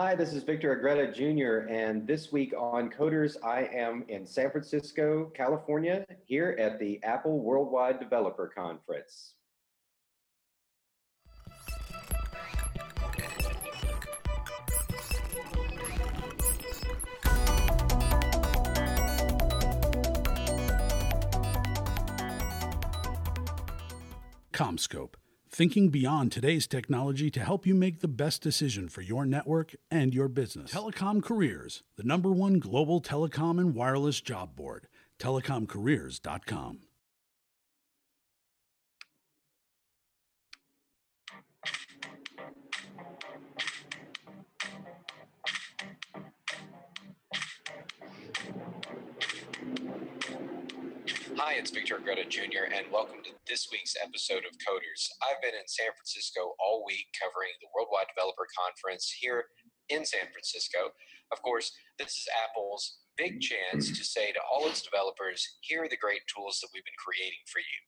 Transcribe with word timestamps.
Hi, 0.00 0.14
this 0.14 0.32
is 0.32 0.44
Victor 0.44 0.74
Agreda 0.74 1.10
Jr., 1.10 1.68
and 1.68 2.06
this 2.06 2.30
week 2.30 2.54
on 2.56 2.88
Coders, 2.88 3.36
I 3.44 3.62
am 3.74 4.04
in 4.06 4.24
San 4.24 4.48
Francisco, 4.48 5.32
California, 5.34 6.06
here 6.24 6.54
at 6.56 6.78
the 6.78 7.02
Apple 7.02 7.40
Worldwide 7.40 7.98
Developer 7.98 8.46
Conference. 8.46 9.34
CommScope, 24.52 25.14
thinking 25.58 25.88
beyond 25.88 26.30
today's 26.30 26.68
technology 26.68 27.32
to 27.32 27.40
help 27.40 27.66
you 27.66 27.74
make 27.74 27.98
the 27.98 28.06
best 28.06 28.40
decision 28.40 28.88
for 28.88 29.02
your 29.02 29.26
network 29.26 29.74
and 29.90 30.14
your 30.14 30.28
business. 30.28 30.72
Telecom 30.72 31.20
Careers, 31.20 31.82
the 31.96 32.04
number 32.04 32.30
one 32.30 32.60
global 32.60 33.00
telecom 33.02 33.58
and 33.58 33.74
wireless 33.74 34.20
job 34.20 34.54
board. 34.54 34.86
TelecomCareers.com. 35.18 36.78
Hi, 51.36 51.54
it's 51.54 51.72
Victor 51.72 51.96
Agreda 51.96 52.24
Jr., 52.28 52.72
and 52.72 52.86
welcome 52.92 53.18
to 53.24 53.27
this 53.48 53.72
week's 53.72 53.96
episode 53.96 54.44
of 54.44 54.52
Coders. 54.60 55.08
I've 55.24 55.40
been 55.40 55.56
in 55.56 55.64
San 55.64 55.88
Francisco 55.96 56.52
all 56.60 56.84
week 56.84 57.08
covering 57.16 57.56
the 57.64 57.72
Worldwide 57.72 58.12
Developer 58.12 58.44
Conference 58.52 59.08
here 59.08 59.48
in 59.88 60.04
San 60.04 60.28
Francisco. 60.28 60.92
Of 61.32 61.40
course, 61.40 61.72
this 61.96 62.12
is 62.12 62.28
Apple's 62.44 63.00
big 63.16 63.40
chance 63.40 63.88
to 63.88 64.04
say 64.04 64.36
to 64.36 64.44
all 64.44 64.68
its 64.68 64.84
developers, 64.84 65.40
here 65.64 65.80
are 65.80 65.88
the 65.88 65.96
great 65.96 66.28
tools 66.28 66.60
that 66.60 66.68
we've 66.76 66.84
been 66.84 67.00
creating 67.00 67.40
for 67.48 67.64
you. 67.64 67.80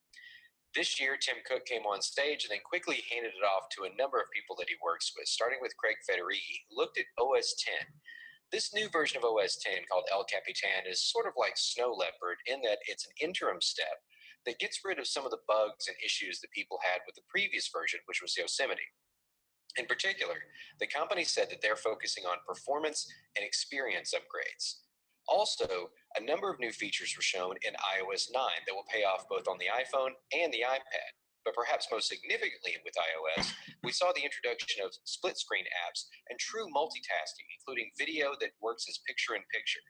This 0.72 0.96
year, 0.96 1.20
Tim 1.20 1.44
Cook 1.44 1.68
came 1.68 1.84
on 1.84 2.00
stage 2.00 2.48
and 2.48 2.56
then 2.56 2.64
quickly 2.64 3.04
handed 3.12 3.36
it 3.36 3.44
off 3.44 3.68
to 3.76 3.84
a 3.84 3.96
number 4.00 4.16
of 4.16 4.32
people 4.32 4.56
that 4.56 4.72
he 4.72 4.80
works 4.80 5.12
with, 5.12 5.28
starting 5.28 5.60
with 5.60 5.76
Craig 5.76 6.00
Federighi, 6.08 6.64
who 6.72 6.80
looked 6.80 6.96
at 6.96 7.12
OS 7.20 7.52
10 7.60 8.00
this 8.52 8.74
new 8.74 8.88
version 8.90 9.18
of 9.18 9.22
OS 9.22 9.62
10 9.62 9.86
called 9.86 10.10
El 10.10 10.24
Capitan 10.24 10.82
is 10.90 11.06
sort 11.06 11.26
of 11.26 11.34
like 11.38 11.54
Snow 11.54 11.94
Leopard 11.94 12.42
in 12.50 12.60
that 12.62 12.78
it's 12.88 13.06
an 13.06 13.14
interim 13.22 13.60
step 13.60 14.02
that 14.46 14.58
gets 14.58 14.80
rid 14.84 14.98
of 14.98 15.06
some 15.06 15.24
of 15.24 15.30
the 15.30 15.44
bugs 15.46 15.88
and 15.88 15.96
issues 16.04 16.40
that 16.40 16.50
people 16.50 16.78
had 16.82 17.00
with 17.06 17.14
the 17.14 17.26
previous 17.28 17.68
version, 17.72 18.00
which 18.06 18.22
was 18.22 18.36
Yosemite. 18.36 18.88
In 19.76 19.86
particular, 19.86 20.34
the 20.80 20.86
company 20.86 21.24
said 21.24 21.48
that 21.50 21.62
they're 21.62 21.76
focusing 21.76 22.24
on 22.24 22.42
performance 22.46 23.06
and 23.36 23.46
experience 23.46 24.14
upgrades. 24.14 24.82
Also, 25.28 25.90
a 26.18 26.24
number 26.24 26.50
of 26.50 26.58
new 26.58 26.72
features 26.72 27.14
were 27.14 27.22
shown 27.22 27.54
in 27.62 27.74
iOS 27.94 28.34
9 28.34 28.42
that 28.66 28.74
will 28.74 28.88
pay 28.90 29.04
off 29.04 29.28
both 29.30 29.46
on 29.46 29.58
the 29.58 29.70
iPhone 29.70 30.10
and 30.34 30.52
the 30.52 30.66
iPad. 30.66 31.10
But 31.44 31.54
perhaps 31.54 31.88
most 31.90 32.08
significantly 32.08 32.76
with 32.84 32.94
iOS, 32.98 33.52
we 33.84 33.92
saw 33.92 34.12
the 34.12 34.26
introduction 34.26 34.84
of 34.84 34.92
split 35.04 35.38
screen 35.38 35.64
apps 35.86 36.04
and 36.28 36.38
true 36.38 36.66
multitasking, 36.74 37.46
including 37.56 37.94
video 37.96 38.34
that 38.40 38.58
works 38.60 38.86
as 38.88 38.98
picture 39.06 39.36
in 39.36 39.42
picture. 39.54 39.80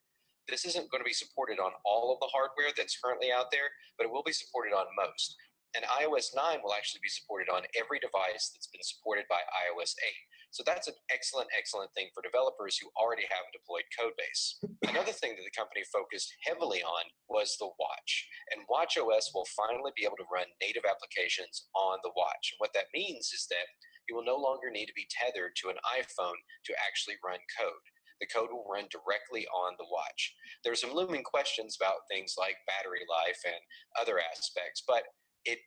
This 0.51 0.67
isn't 0.67 0.91
going 0.91 1.01
to 1.01 1.09
be 1.09 1.15
supported 1.15 1.63
on 1.63 1.71
all 1.87 2.11
of 2.11 2.19
the 2.19 2.29
hardware 2.35 2.75
that's 2.75 2.99
currently 2.99 3.31
out 3.31 3.55
there, 3.55 3.71
but 3.97 4.05
it 4.05 4.13
will 4.13 4.27
be 4.27 4.35
supported 4.35 4.75
on 4.75 4.91
most. 4.99 5.39
And 5.79 5.87
iOS 5.87 6.35
9 6.35 6.67
will 6.67 6.75
actually 6.75 6.99
be 6.99 7.15
supported 7.15 7.47
on 7.47 7.63
every 7.79 8.03
device 8.03 8.51
that's 8.51 8.67
been 8.75 8.83
supported 8.83 9.31
by 9.31 9.39
iOS 9.71 9.95
8. 9.95 10.11
So 10.51 10.67
that's 10.67 10.91
an 10.91 10.99
excellent, 11.15 11.47
excellent 11.55 11.95
thing 11.95 12.11
for 12.11 12.27
developers 12.27 12.75
who 12.75 12.91
already 12.99 13.23
have 13.31 13.47
a 13.47 13.55
deployed 13.55 13.87
code 13.95 14.19
base. 14.19 14.59
Another 14.91 15.15
thing 15.15 15.39
that 15.39 15.47
the 15.47 15.55
company 15.55 15.87
focused 15.87 16.35
heavily 16.43 16.83
on 16.83 17.07
was 17.31 17.55
the 17.63 17.71
watch. 17.79 18.11
And 18.51 18.67
Watch 18.67 18.99
OS 18.99 19.31
will 19.31 19.47
finally 19.55 19.95
be 19.95 20.03
able 20.03 20.19
to 20.19 20.27
run 20.27 20.51
native 20.59 20.83
applications 20.83 21.71
on 21.79 22.03
the 22.03 22.11
watch. 22.19 22.51
And 22.51 22.59
what 22.59 22.75
that 22.75 22.91
means 22.91 23.31
is 23.31 23.47
that 23.55 23.71
you 24.11 24.19
will 24.19 24.27
no 24.27 24.43
longer 24.43 24.75
need 24.75 24.91
to 24.91 24.99
be 24.99 25.07
tethered 25.07 25.55
to 25.63 25.71
an 25.71 25.79
iPhone 25.87 26.43
to 26.67 26.75
actually 26.83 27.23
run 27.23 27.39
code 27.55 27.87
the 28.21 28.27
code 28.27 28.51
will 28.53 28.67
run 28.71 28.85
directly 28.91 29.47
on 29.49 29.75
the 29.79 29.89
watch. 29.91 30.35
There 30.63 30.73
are 30.73 30.77
some 30.77 30.95
looming 30.95 31.23
questions 31.23 31.77
about 31.81 32.09
things 32.11 32.35
like 32.39 32.57
battery 32.67 33.05
life 33.09 33.41
and 33.45 33.61
other 34.01 34.21
aspects, 34.21 34.83
but 34.87 35.03
it 35.45 35.59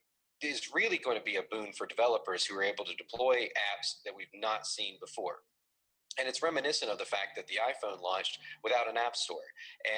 is 0.41 0.69
really 0.73 0.97
going 0.97 1.17
to 1.17 1.23
be 1.23 1.37
a 1.37 1.49
boon 1.51 1.71
for 1.73 1.87
developers 1.87 2.45
who 2.45 2.55
are 2.57 2.63
able 2.63 2.85
to 2.85 2.95
deploy 2.95 3.47
apps 3.55 4.03
that 4.05 4.13
we've 4.15 4.27
not 4.35 4.67
seen 4.67 4.97
before. 4.99 5.37
And 6.19 6.27
it's 6.27 6.43
reminiscent 6.43 6.91
of 6.91 6.99
the 6.99 7.05
fact 7.05 7.35
that 7.35 7.47
the 7.47 7.57
iPhone 7.57 8.01
launched 8.01 8.37
without 8.63 8.89
an 8.89 8.97
app 8.97 9.15
store 9.15 9.49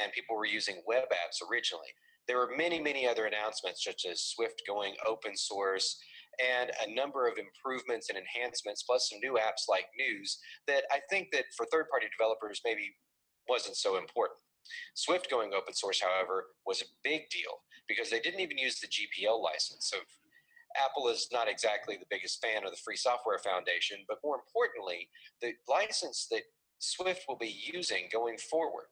and 0.01 0.13
people 0.13 0.37
were 0.37 0.45
using 0.45 0.81
web 0.87 1.03
apps 1.11 1.43
originally. 1.49 1.91
There 2.27 2.37
were 2.37 2.55
many, 2.57 2.79
many 2.79 3.07
other 3.07 3.25
announcements, 3.25 3.83
such 3.83 4.05
as 4.09 4.21
Swift 4.21 4.61
going 4.65 4.95
open 5.05 5.35
source 5.35 5.97
and 6.39 6.71
a 6.85 6.93
number 6.93 7.27
of 7.27 7.37
improvements 7.37 8.09
and 8.09 8.17
enhancements, 8.17 8.83
plus 8.83 9.09
some 9.09 9.19
new 9.19 9.33
apps 9.33 9.69
like 9.69 9.85
News 9.97 10.39
that 10.67 10.83
I 10.91 10.99
think 11.09 11.29
that 11.31 11.45
for 11.55 11.65
third 11.65 11.89
party 11.89 12.07
developers 12.11 12.61
maybe 12.65 12.95
wasn't 13.47 13.77
so 13.77 13.97
important. 13.97 14.39
Swift 14.95 15.29
going 15.29 15.53
open 15.53 15.73
source, 15.73 16.01
however, 16.01 16.45
was 16.65 16.81
a 16.81 16.95
big 17.03 17.29
deal 17.29 17.61
because 17.87 18.09
they 18.09 18.19
didn't 18.19 18.39
even 18.39 18.57
use 18.57 18.79
the 18.79 18.87
GPL 18.87 19.41
license. 19.41 19.89
So 19.91 19.97
Apple 20.83 21.07
is 21.07 21.27
not 21.31 21.47
exactly 21.47 21.97
the 21.97 22.09
biggest 22.09 22.41
fan 22.41 22.65
of 22.65 22.71
the 22.71 22.81
Free 22.83 22.97
Software 22.97 23.39
Foundation, 23.39 23.99
but 24.07 24.17
more 24.23 24.35
importantly, 24.35 25.09
the 25.41 25.53
license 25.69 26.27
that 26.31 26.41
Swift 26.79 27.25
will 27.27 27.37
be 27.37 27.55
using 27.73 28.09
going 28.11 28.37
forward 28.37 28.87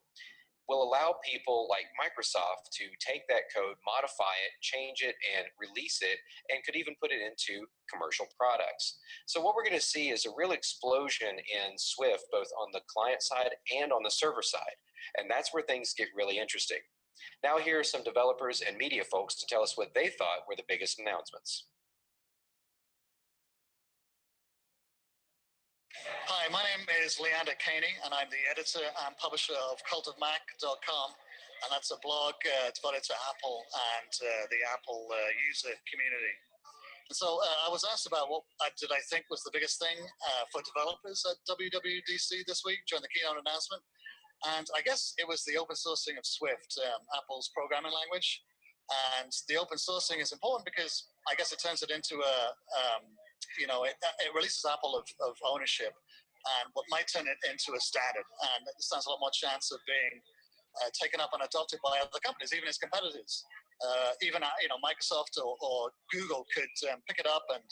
will 0.68 0.84
allow 0.84 1.16
people 1.24 1.68
like 1.69 1.85
Microsoft 2.00 2.72
to 2.74 2.85
take 3.00 3.28
that 3.28 3.51
code, 3.56 3.75
modify 3.85 4.35
it, 4.47 4.56
change 4.62 5.01
it, 5.01 5.16
and 5.35 5.47
release 5.59 6.00
it, 6.01 6.18
and 6.50 6.63
could 6.63 6.75
even 6.75 6.96
put 7.01 7.12
it 7.12 7.19
into 7.22 7.66
commercial 7.91 8.28
products. 8.38 9.00
So, 9.25 9.41
what 9.41 9.56
we're 9.56 9.68
going 9.68 9.79
to 9.79 9.85
see 9.85 10.09
is 10.09 10.25
a 10.25 10.35
real 10.38 10.51
explosion 10.51 11.35
in 11.35 11.78
Swift, 11.78 12.25
both 12.31 12.47
on 12.62 12.69
the 12.72 12.81
client 12.88 13.22
side 13.22 13.51
and 13.75 13.91
on 13.91 14.03
the 14.03 14.12
server 14.12 14.41
side. 14.41 14.78
And 15.18 15.29
that's 15.29 15.53
where 15.53 15.63
things 15.63 15.94
get 15.97 16.07
really 16.16 16.40
interesting. 16.40 16.80
Now, 17.44 17.57
here 17.57 17.80
are 17.80 17.84
some 17.84 18.03
developers 18.03 18.62
and 18.66 18.78
media 18.78 19.03
folks 19.03 19.35
to 19.35 19.45
tell 19.47 19.63
us 19.63 19.78
what 19.78 19.94
they 19.94 20.09
thought 20.09 20.47
were 20.47 20.56
the 20.56 20.63
biggest 20.68 21.00
announcements. 21.00 21.66
Hi, 25.94 26.50
my 26.50 26.66
name 26.74 26.90
is 27.06 27.22
Leander 27.22 27.54
Kahney, 27.62 27.94
and 28.02 28.18
I'm 28.18 28.26
the 28.34 28.42
editor 28.50 28.81
and 28.81 29.14
publisher 29.22 29.54
of 29.70 29.78
cultofmac.com. 29.86 31.09
And 31.14 31.70
that's 31.70 31.94
a 31.94 32.02
blog 32.02 32.34
uh, 32.42 32.74
devoted 32.74 33.06
to 33.06 33.16
Apple 33.30 33.62
and 33.94 34.12
uh, 34.18 34.50
the 34.50 34.58
Apple 34.74 35.06
uh, 35.14 35.22
user 35.46 35.70
community. 35.86 36.34
And 37.08 37.16
so 37.16 37.38
uh, 37.38 37.68
I 37.68 37.70
was 37.70 37.86
asked 37.86 38.09
about 38.09 38.26
what 38.34 38.42
did 38.74 38.90
I 38.90 39.06
think 39.06 39.30
was 39.30 39.46
the 39.46 39.54
biggest 39.54 39.78
thing 39.78 39.94
uh, 40.02 40.50
for 40.50 40.66
developers 40.66 41.22
at 41.30 41.38
WWDC 41.46 42.42
this 42.50 42.66
week 42.66 42.81
during 42.90 43.06
the 43.06 43.14
keynote 43.14 43.38
announcement. 43.38 43.86
And 44.58 44.66
I 44.74 44.81
guess 44.81 45.14
it 45.22 45.30
was 45.30 45.46
the 45.46 45.62
open 45.62 45.78
sourcing 45.78 46.18
of 46.18 46.25
Swift, 46.25 46.74
um, 46.81 47.06
Apple's 47.22 47.54
programming 47.54 47.94
language. 47.94 48.42
And 49.22 49.30
the 49.46 49.62
open 49.62 49.78
sourcing 49.78 50.25
is 50.25 50.34
important 50.34 50.66
because 50.66 51.06
I 51.30 51.38
guess 51.38 51.54
it 51.54 51.62
turns 51.62 51.86
it 51.86 51.94
into 51.94 52.18
a 52.18 52.36
um, 52.81 53.14
you 53.59 53.68
know, 53.68 53.84
it, 53.84 53.96
it 54.24 54.31
releases 54.36 54.66
Apple 54.66 54.96
of, 54.96 55.06
of 55.22 55.36
ownership 55.48 55.94
and 56.59 56.68
what 56.76 56.84
might 56.92 57.08
turn 57.08 57.28
it 57.28 57.40
into 57.48 57.72
a 57.78 57.81
standard. 57.81 58.28
And 58.56 58.62
it 58.68 58.84
stands 58.84 59.08
a 59.08 59.09
lot 59.09 59.24
more 59.24 59.31
chance 59.31 59.72
of 59.72 59.80
being 59.88 60.20
uh, 60.81 60.90
taken 60.92 61.22
up 61.22 61.31
and 61.34 61.44
adopted 61.46 61.80
by 61.86 62.02
other 62.02 62.20
companies, 62.24 62.52
even 62.52 62.68
its 62.68 62.81
competitors. 62.81 63.46
Uh, 63.81 64.16
even 64.22 64.40
uh, 64.40 64.54
you 64.62 64.70
know 64.70 64.80
Microsoft 64.80 65.36
or, 65.36 65.58
or 65.59 65.92
Google 66.08 66.46
could 66.56 66.72
um, 66.94 67.04
pick 67.09 67.20
it 67.20 67.28
up 67.28 67.44
and, 67.52 67.66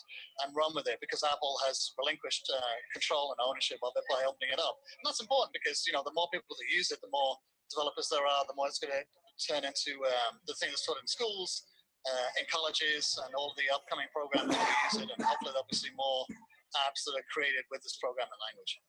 and 0.43 0.49
run 0.51 0.73
with 0.75 0.89
it 0.89 0.99
because 0.99 1.23
Apple 1.23 1.55
has 1.63 1.93
relinquished 1.95 2.51
uh, 2.51 2.77
control 2.91 3.31
and 3.31 3.39
ownership 3.39 3.79
of 3.79 3.93
it 3.95 4.03
by 4.11 4.19
opening 4.27 4.51
it 4.51 4.59
up. 4.59 4.75
And 4.97 5.05
that's 5.07 5.21
important 5.21 5.55
because 5.55 5.85
you 5.87 5.93
know 5.93 6.03
the 6.03 6.11
more 6.11 6.27
people 6.33 6.51
that 6.57 6.67
use 6.67 6.91
it, 6.91 6.99
the 6.99 7.13
more 7.13 7.37
developers 7.69 8.11
there 8.11 8.27
are, 8.27 8.43
the 8.49 8.57
more 8.57 8.67
it's 8.67 8.81
going 8.81 8.91
to 8.91 9.05
turn 9.39 9.63
into 9.63 10.03
um, 10.03 10.41
the 10.49 10.57
thing 10.59 10.73
that's 10.73 10.83
taught 10.83 10.99
in 10.99 11.07
schools, 11.07 11.63
uh, 12.07 12.29
in 12.41 12.45
colleges 12.49 13.17
and 13.25 13.31
all 13.35 13.53
the 13.57 13.69
upcoming 13.73 14.09
programs 14.09 14.53
will 14.53 14.73
use 14.89 14.97
it, 15.05 15.09
and 15.09 15.21
hopefully 15.21 15.53
there'll 15.53 15.69
be 15.69 15.93
more 15.93 16.25
apps 16.77 17.03
that 17.05 17.19
are 17.19 17.27
created 17.29 17.67
with 17.69 17.83
this 17.83 17.99
programming 17.99 18.39
language. 18.47 18.79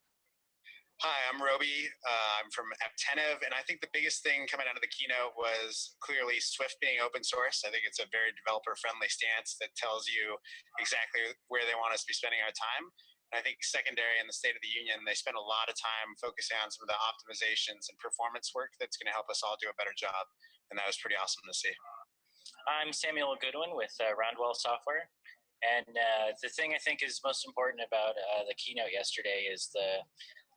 Hi, 1.03 1.19
I'm 1.26 1.43
Robi. 1.43 1.91
Uh, 2.06 2.32
I'm 2.38 2.47
from 2.55 2.70
Apptentive, 2.79 3.43
and 3.43 3.50
I 3.50 3.67
think 3.67 3.82
the 3.82 3.91
biggest 3.91 4.23
thing 4.23 4.47
coming 4.47 4.70
out 4.70 4.79
of 4.79 4.87
the 4.87 4.93
keynote 4.94 5.35
was 5.35 5.99
clearly 5.99 6.38
Swift 6.38 6.79
being 6.79 7.03
open 7.03 7.26
source. 7.26 7.67
I 7.67 7.75
think 7.75 7.82
it's 7.82 7.99
a 7.99 8.06
very 8.14 8.31
developer-friendly 8.38 9.11
stance 9.11 9.58
that 9.58 9.75
tells 9.75 10.06
you 10.06 10.38
exactly 10.79 11.26
where 11.50 11.67
they 11.67 11.75
want 11.75 11.91
us 11.91 12.06
to 12.06 12.11
be 12.11 12.15
spending 12.15 12.38
our 12.47 12.55
time. 12.55 12.87
And 13.35 13.41
I 13.41 13.43
think 13.43 13.67
secondary 13.67 14.23
in 14.23 14.31
the 14.31 14.37
State 14.37 14.55
of 14.55 14.62
the 14.62 14.70
Union, 14.70 15.03
they 15.03 15.19
spend 15.19 15.35
a 15.35 15.43
lot 15.43 15.67
of 15.67 15.75
time 15.75 16.15
focusing 16.23 16.61
on 16.62 16.70
some 16.70 16.87
of 16.87 16.93
the 16.93 17.00
optimizations 17.03 17.91
and 17.91 17.99
performance 17.99 18.55
work 18.55 18.70
that's 18.79 18.94
going 18.94 19.11
to 19.11 19.17
help 19.17 19.26
us 19.26 19.43
all 19.43 19.58
do 19.58 19.73
a 19.73 19.81
better 19.81 19.97
job, 19.99 20.31
and 20.70 20.79
that 20.79 20.87
was 20.87 21.03
pretty 21.03 21.19
awesome 21.19 21.43
to 21.50 21.56
see. 21.56 21.75
I'm 22.70 22.93
Samuel 22.93 23.35
Goodwin 23.43 23.75
with 23.75 23.91
uh, 23.99 24.14
Roundwell 24.14 24.55
Software. 24.55 25.11
And 25.62 25.94
uh, 25.94 26.35
the 26.43 26.50
thing 26.50 26.75
I 26.75 26.81
think 26.82 27.03
is 27.03 27.23
most 27.23 27.47
important 27.47 27.82
about 27.82 28.14
uh, 28.19 28.47
the 28.47 28.55
keynote 28.59 28.94
yesterday 28.94 29.47
is 29.50 29.70
the 29.75 30.03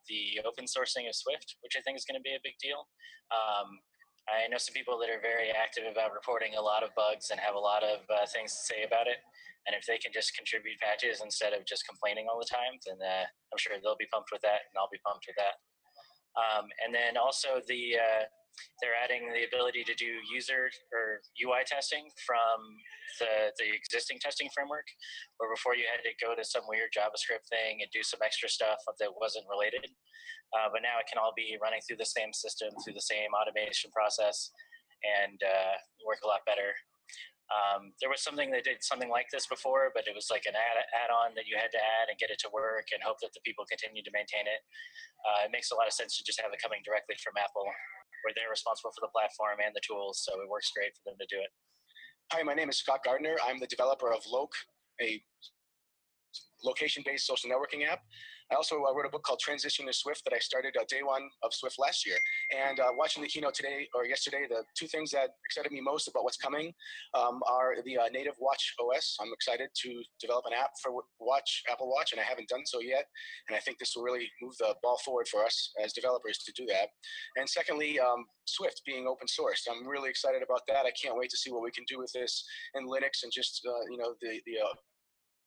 the 0.06 0.38
open 0.46 0.70
sourcing 0.70 1.10
of 1.10 1.18
Swift, 1.18 1.58
which 1.66 1.74
I 1.74 1.82
think 1.82 1.98
is 1.98 2.06
going 2.06 2.22
to 2.22 2.22
be 2.22 2.38
a 2.38 2.46
big 2.46 2.54
deal. 2.62 2.86
Um, 3.34 3.82
I 4.30 4.46
know 4.46 4.62
some 4.62 4.78
people 4.78 5.02
that 5.02 5.10
are 5.10 5.18
very 5.18 5.50
active 5.50 5.90
about 5.90 6.14
reporting 6.14 6.54
a 6.54 6.62
lot 6.62 6.86
of 6.86 6.94
bugs 6.94 7.34
and 7.34 7.42
have 7.42 7.58
a 7.58 7.62
lot 7.62 7.82
of 7.82 8.06
uh, 8.06 8.30
things 8.30 8.54
to 8.54 8.62
say 8.70 8.80
about 8.86 9.10
it. 9.10 9.18
And 9.66 9.74
if 9.74 9.90
they 9.90 9.98
can 9.98 10.14
just 10.14 10.38
contribute 10.38 10.78
patches 10.78 11.26
instead 11.26 11.58
of 11.58 11.66
just 11.66 11.90
complaining 11.90 12.30
all 12.30 12.38
the 12.38 12.46
time, 12.46 12.78
then 12.86 13.02
uh, 13.02 13.26
I'm 13.26 13.58
sure 13.58 13.74
they'll 13.82 13.98
be 13.98 14.10
pumped 14.14 14.30
with 14.30 14.46
that, 14.46 14.70
and 14.70 14.78
I'll 14.78 14.94
be 14.94 15.02
pumped 15.02 15.26
with 15.26 15.42
that. 15.42 15.58
Um, 16.38 16.70
and 16.86 16.94
then 16.94 17.18
also 17.18 17.66
the 17.66 17.98
uh, 17.98 18.30
they're 18.82 18.98
adding 18.98 19.32
the 19.32 19.48
ability 19.48 19.84
to 19.86 19.96
do 19.96 20.10
user 20.32 20.72
or 20.92 21.22
UI 21.40 21.64
testing 21.66 22.08
from 22.26 22.58
the, 23.20 23.52
the 23.60 23.68
existing 23.72 24.20
testing 24.20 24.50
framework, 24.54 24.88
where 25.38 25.52
before 25.52 25.76
you 25.76 25.88
had 25.88 26.04
to 26.04 26.14
go 26.20 26.36
to 26.36 26.44
some 26.44 26.68
weird 26.68 26.92
JavaScript 26.92 27.48
thing 27.48 27.80
and 27.82 27.90
do 27.92 28.04
some 28.04 28.20
extra 28.24 28.50
stuff 28.50 28.80
that 29.00 29.12
wasn't 29.20 29.46
related. 29.48 29.88
Uh, 30.54 30.70
but 30.72 30.84
now 30.86 31.02
it 31.02 31.08
can 31.10 31.20
all 31.20 31.34
be 31.36 31.58
running 31.60 31.82
through 31.84 32.00
the 32.00 32.08
same 32.08 32.32
system, 32.32 32.72
through 32.84 32.96
the 32.96 33.04
same 33.04 33.34
automation 33.36 33.92
process, 33.92 34.52
and 35.04 35.42
uh, 35.44 35.76
work 36.06 36.22
a 36.24 36.28
lot 36.28 36.46
better. 36.46 36.76
Um, 37.54 37.94
there 38.02 38.10
was 38.10 38.26
something 38.26 38.50
that 38.58 38.66
did 38.66 38.82
something 38.82 39.10
like 39.10 39.30
this 39.30 39.46
before, 39.46 39.94
but 39.94 40.10
it 40.10 40.18
was 40.18 40.34
like 40.34 40.50
an 40.50 40.58
add, 40.58 40.82
add-on 41.06 41.38
that 41.38 41.46
you 41.46 41.54
had 41.54 41.70
to 41.78 41.82
add 41.82 42.10
and 42.10 42.18
get 42.18 42.34
it 42.34 42.42
to 42.42 42.50
work 42.50 42.90
and 42.90 43.06
hope 43.06 43.22
that 43.22 43.38
the 43.38 43.44
people 43.46 43.70
continue 43.70 44.02
to 44.02 44.14
maintain 44.18 44.50
it. 44.50 44.66
Uh, 45.22 45.46
it 45.46 45.54
makes 45.54 45.70
a 45.70 45.78
lot 45.78 45.86
of 45.86 45.94
sense 45.94 46.18
to 46.18 46.26
just 46.26 46.42
have 46.42 46.50
it 46.50 46.62
coming 46.62 46.82
directly 46.82 47.14
from 47.22 47.38
Apple 47.38 47.70
where 48.26 48.34
they're 48.34 48.50
responsible 48.50 48.90
for 48.90 49.06
the 49.06 49.14
platform 49.14 49.62
and 49.62 49.70
the 49.78 49.86
tools. 49.86 50.26
So 50.26 50.34
it 50.42 50.50
works 50.50 50.74
great 50.74 50.98
for 50.98 51.06
them 51.06 51.22
to 51.22 51.30
do 51.30 51.38
it. 51.38 51.54
Hi, 52.34 52.42
my 52.42 52.58
name 52.58 52.74
is 52.74 52.82
Scott 52.82 53.06
Gardner. 53.06 53.38
I'm 53.46 53.62
the 53.62 53.70
developer 53.70 54.10
of 54.10 54.26
Loc, 54.26 54.50
a 54.98 55.22
location-based 56.64 57.26
social 57.26 57.50
networking 57.50 57.88
app. 57.88 58.00
I 58.52 58.56
also 58.56 58.76
uh, 58.76 58.94
wrote 58.94 59.08
a 59.08 59.10
book 59.10 59.24
called 59.24 59.40
Transition 59.40 59.88
to 59.88 59.94
Swift 59.94 60.24
that 60.26 60.34
I 60.34 60.40
started 60.40 60.76
uh, 60.80 60.84
day 60.88 61.02
one 61.02 61.24
of 61.42 61.52
Swift 61.52 61.80
last 61.80 62.06
year. 62.06 62.18
And 62.54 62.80
uh, 62.80 62.90
watching 62.96 63.24
the 63.24 63.30
keynote 63.30 63.56
today 63.56 63.88
or 63.96 64.06
yesterday, 64.06 64.46
the 64.48 64.64
two 64.78 64.86
things 64.86 65.10
that 65.12 65.32
excited 65.46 65.72
me 65.72 65.82
most 65.82 66.08
about 66.08 66.24
what's 66.24 66.38
coming 66.38 66.72
um, 67.16 67.42
are 67.50 67.76
the 67.86 67.98
uh, 67.98 68.08
native 68.12 68.36
Watch 68.40 68.76
OS. 68.80 69.18
I'm 69.20 69.34
excited 69.34 69.70
to 69.74 70.04
develop 70.22 70.46
an 70.46 70.54
app 70.54 70.72
for 70.84 70.92
Watch 71.20 71.64
Apple 71.72 71.90
Watch, 71.90 72.12
and 72.12 72.22
I 72.22 72.24
haven't 72.24 72.50
done 72.50 72.66
so 72.66 72.82
yet. 72.82 73.06
And 73.50 73.58
I 73.58 73.60
think 73.60 73.80
this 73.80 73.94
will 73.96 74.04
really 74.04 74.30
move 74.42 74.54
the 74.60 74.76
ball 74.84 75.00
forward 75.04 75.28
for 75.28 75.44
us 75.44 75.72
as 75.84 75.94
developers 75.94 76.38
to 76.40 76.52
do 76.56 76.68
that. 76.68 76.90
And 77.38 77.50
secondly, 77.50 78.00
um, 78.00 78.26
Swift 78.46 78.82
being 78.86 79.08
open 79.08 79.28
source. 79.28 79.66
I'm 79.70 79.88
really 79.88 80.10
excited 80.10 80.44
about 80.44 80.62
that. 80.68 80.86
I 80.86 80.92
can't 80.92 81.18
wait 81.18 81.32
to 81.32 81.38
see 81.38 81.52
what 81.52 81.64
we 81.64 81.72
can 81.72 81.86
do 81.88 81.98
with 81.98 82.12
this 82.14 82.46
in 82.76 82.88
Linux 82.88 83.24
and 83.24 83.32
just 83.32 83.66
uh, 83.68 83.90
you 83.90 83.98
know 83.98 84.14
the 84.22 84.40
the 84.46 84.62
uh, 84.62 84.74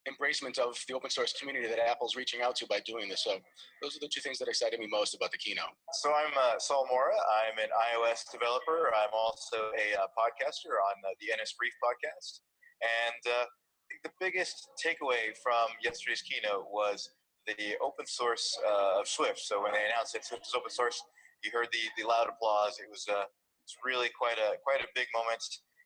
embracement 0.08 0.58
of 0.58 0.76
the 0.88 0.94
open 0.94 1.10
source 1.10 1.32
community 1.38 1.69
that 1.69 1.78
Apple's 1.78 2.16
reaching 2.16 2.40
out 2.43 2.56
to 2.56 2.66
by 2.66 2.81
doing 2.84 3.08
this. 3.08 3.25
So 3.25 3.38
those 3.82 3.96
are 3.96 4.00
the 4.00 4.08
two 4.08 4.20
things 4.20 4.38
that 4.38 4.49
excited 4.49 4.81
me 4.81 4.88
most 4.90 5.14
about 5.14 5.31
the 5.31 5.38
keynote. 5.38 5.76
So 6.00 6.10
I'm 6.10 6.32
uh, 6.32 6.58
Saul 6.58 6.88
Mora. 6.90 7.14
I'm 7.14 7.58
an 7.60 7.70
iOS 7.93 8.25
developer. 8.32 8.90
I'm 8.96 9.12
also 9.12 9.70
a 9.76 9.87
uh, 10.00 10.08
podcaster 10.16 10.75
on 10.81 10.96
uh, 11.05 11.12
the 11.20 11.31
NS 11.37 11.55
Brief 11.58 11.75
podcast. 11.78 12.40
And 12.81 13.22
uh, 13.34 13.46
the 14.05 14.10
biggest 14.20 14.69
takeaway 14.81 15.37
from 15.43 15.69
yesterday's 15.82 16.22
keynote 16.22 16.66
was 16.70 17.11
the 17.46 17.76
open 17.81 18.06
source 18.06 18.56
uh, 18.66 19.00
of 19.00 19.08
Swift. 19.08 19.40
So 19.40 19.62
when 19.62 19.72
they 19.72 19.84
announced 19.88 20.12
that 20.12 20.25
Swift 20.25 20.46
is 20.46 20.54
open 20.54 20.70
source, 20.70 21.00
you 21.43 21.50
heard 21.52 21.69
the, 21.72 21.84
the 21.96 22.06
loud 22.06 22.28
applause. 22.28 22.78
It 22.78 22.90
was 22.90 23.06
uh, 23.08 23.25
it's 23.64 23.76
really 23.84 24.08
quite 24.16 24.38
a 24.38 24.56
quite 24.64 24.81
a 24.81 24.88
big 24.94 25.06
moment. 25.14 25.43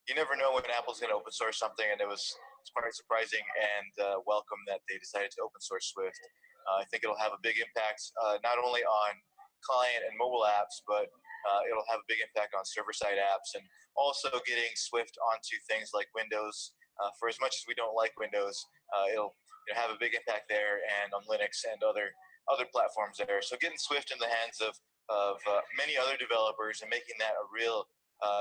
You 0.08 0.14
never 0.14 0.34
know 0.34 0.54
when 0.54 0.66
Apple's 0.70 0.98
going 0.98 1.10
to 1.10 1.18
open 1.18 1.30
source 1.30 1.58
something, 1.58 1.86
and 1.86 2.00
it 2.00 2.08
was 2.08 2.22
it's 2.62 2.70
quite 2.70 2.94
surprising 2.94 3.42
and 3.42 3.92
uh, 3.98 4.22
welcome 4.22 4.62
that 4.70 4.86
they 4.86 4.94
decided 5.02 5.34
to 5.34 5.42
open 5.42 5.58
source 5.58 5.90
Swift. 5.90 6.22
Uh, 6.70 6.78
I 6.78 6.86
think 6.86 7.02
it'll 7.02 7.18
have 7.18 7.34
a 7.34 7.42
big 7.42 7.58
impact 7.58 8.14
uh, 8.22 8.38
not 8.46 8.62
only 8.62 8.86
on 8.86 9.18
client 9.66 10.06
and 10.06 10.14
mobile 10.14 10.46
apps, 10.46 10.78
but 10.86 11.10
uh, 11.50 11.66
it'll 11.66 11.86
have 11.90 11.98
a 11.98 12.06
big 12.06 12.22
impact 12.22 12.54
on 12.54 12.62
server 12.62 12.94
side 12.94 13.18
apps 13.18 13.58
and 13.58 13.66
also 13.98 14.30
getting 14.46 14.70
Swift 14.78 15.18
onto 15.26 15.58
things 15.66 15.90
like 15.90 16.06
Windows. 16.14 16.78
Uh, 17.02 17.10
for 17.18 17.26
as 17.26 17.34
much 17.42 17.58
as 17.58 17.66
we 17.66 17.74
don't 17.74 17.98
like 17.98 18.14
Windows, 18.14 18.54
uh, 18.94 19.10
it'll 19.10 19.34
have 19.74 19.90
a 19.90 19.98
big 19.98 20.14
impact 20.14 20.46
there 20.46 20.86
and 21.02 21.10
on 21.10 21.26
Linux 21.26 21.66
and 21.66 21.82
other 21.82 22.14
other 22.46 22.66
platforms 22.70 23.18
there. 23.18 23.42
So 23.42 23.58
getting 23.58 23.80
Swift 23.80 24.14
in 24.14 24.22
the 24.22 24.30
hands 24.30 24.62
of 24.62 24.78
of 25.10 25.42
many 25.74 25.98
other 25.98 26.14
developers 26.14 26.78
and 26.78 26.88
making 26.88 27.18
that 27.18 27.34
a 27.34 27.44
real 27.50 27.90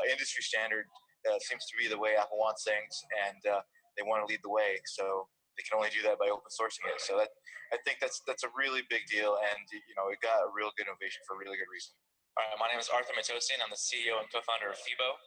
industry 0.06 0.46
standard 0.46 0.86
seems 1.42 1.66
to 1.66 1.76
be 1.80 1.90
the 1.90 1.98
way 1.98 2.14
Apple 2.14 2.38
wants 2.38 2.64
things. 2.68 2.94
And 3.26 3.42
they 3.96 4.04
want 4.04 4.24
to 4.24 4.28
lead 4.28 4.44
the 4.44 4.52
way. 4.52 4.80
So 4.88 5.28
they 5.56 5.64
can 5.68 5.76
only 5.76 5.92
do 5.92 6.02
that 6.08 6.18
by 6.18 6.32
open 6.32 6.48
sourcing 6.52 6.88
it. 6.88 7.00
So 7.04 7.20
that 7.20 7.32
I 7.72 7.78
think 7.84 8.00
that's 8.04 8.24
that's 8.28 8.44
a 8.44 8.52
really 8.56 8.84
big 8.92 9.08
deal, 9.08 9.40
and 9.40 9.62
you 9.72 9.96
know 9.96 10.12
it 10.12 10.20
got 10.24 10.44
a 10.44 10.50
real 10.52 10.72
good 10.76 10.88
innovation 10.88 11.24
for 11.28 11.36
a 11.36 11.40
really 11.40 11.60
good 11.60 11.72
reason. 11.72 11.96
All 12.40 12.48
right, 12.48 12.60
my 12.60 12.68
name 12.72 12.80
is 12.80 12.88
Arthur 12.88 13.12
Matosian. 13.16 13.60
I'm 13.60 13.72
the 13.72 13.80
CEO 13.80 14.16
and 14.16 14.28
co-founder 14.32 14.72
of 14.72 14.80
Fibo. 14.80 15.20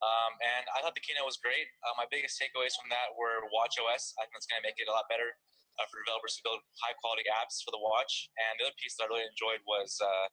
Um, 0.00 0.32
and 0.40 0.64
I 0.72 0.80
thought 0.80 0.96
the 0.96 1.04
keynote 1.04 1.28
was 1.28 1.40
great. 1.40 1.68
Uh, 1.84 1.92
my 1.96 2.08
biggest 2.08 2.40
takeaways 2.40 2.72
from 2.76 2.88
that 2.88 3.12
were 3.16 3.44
Watch 3.52 3.76
OS. 3.80 4.16
I 4.16 4.24
think 4.24 4.36
it's 4.40 4.48
going 4.48 4.60
to 4.60 4.64
make 4.64 4.80
it 4.80 4.88
a 4.88 4.92
lot 4.92 5.04
better 5.12 5.28
uh, 5.76 5.84
for 5.88 6.00
developers 6.00 6.40
to 6.40 6.44
build 6.44 6.60
high 6.80 6.96
quality 7.00 7.24
apps 7.28 7.60
for 7.60 7.72
the 7.72 7.80
watch. 7.80 8.32
And 8.36 8.60
the 8.60 8.68
other 8.68 8.76
piece 8.80 8.96
that 8.96 9.08
I 9.08 9.12
really 9.12 9.28
enjoyed 9.28 9.60
was 9.68 9.96
uh, 10.00 10.28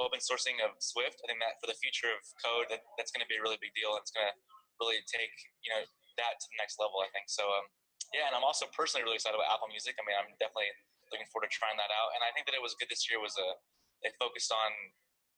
open 0.00 0.20
sourcing 0.20 0.60
of 0.60 0.76
Swift. 0.84 1.16
I 1.24 1.32
think 1.32 1.40
that 1.40 1.56
for 1.64 1.68
the 1.68 1.76
future 1.80 2.12
of 2.12 2.20
code, 2.44 2.68
that, 2.68 2.84
that's 3.00 3.08
going 3.08 3.24
to 3.24 3.28
be 3.28 3.40
a 3.40 3.42
really 3.44 3.60
big 3.60 3.72
deal. 3.72 3.96
It's 3.96 4.12
going 4.12 4.28
to 4.28 4.36
really 4.80 5.00
take 5.08 5.32
you 5.64 5.70
know 5.72 5.84
that 6.20 6.36
to 6.44 6.46
the 6.52 6.58
next 6.60 6.76
level. 6.76 7.00
I 7.00 7.08
think 7.16 7.32
so. 7.32 7.48
Um, 7.48 7.66
yeah, 8.12 8.28
and 8.28 8.34
I'm 8.36 8.44
also 8.44 8.68
personally 8.70 9.06
really 9.06 9.16
excited 9.16 9.38
about 9.38 9.48
Apple 9.48 9.70
Music. 9.72 9.96
I 9.96 10.02
mean, 10.04 10.18
I'm 10.18 10.30
definitely 10.36 10.70
looking 11.08 11.26
forward 11.30 11.48
to 11.48 11.52
trying 11.52 11.78
that 11.80 11.90
out. 11.90 12.12
And 12.14 12.22
I 12.22 12.30
think 12.36 12.46
that 12.50 12.54
it 12.54 12.62
was 12.62 12.76
good 12.78 12.90
this 12.90 13.06
year. 13.08 13.18
Was 13.22 13.34
a 13.38 13.46
uh, 13.46 13.54
they 14.04 14.10
focused 14.16 14.48
on 14.50 14.70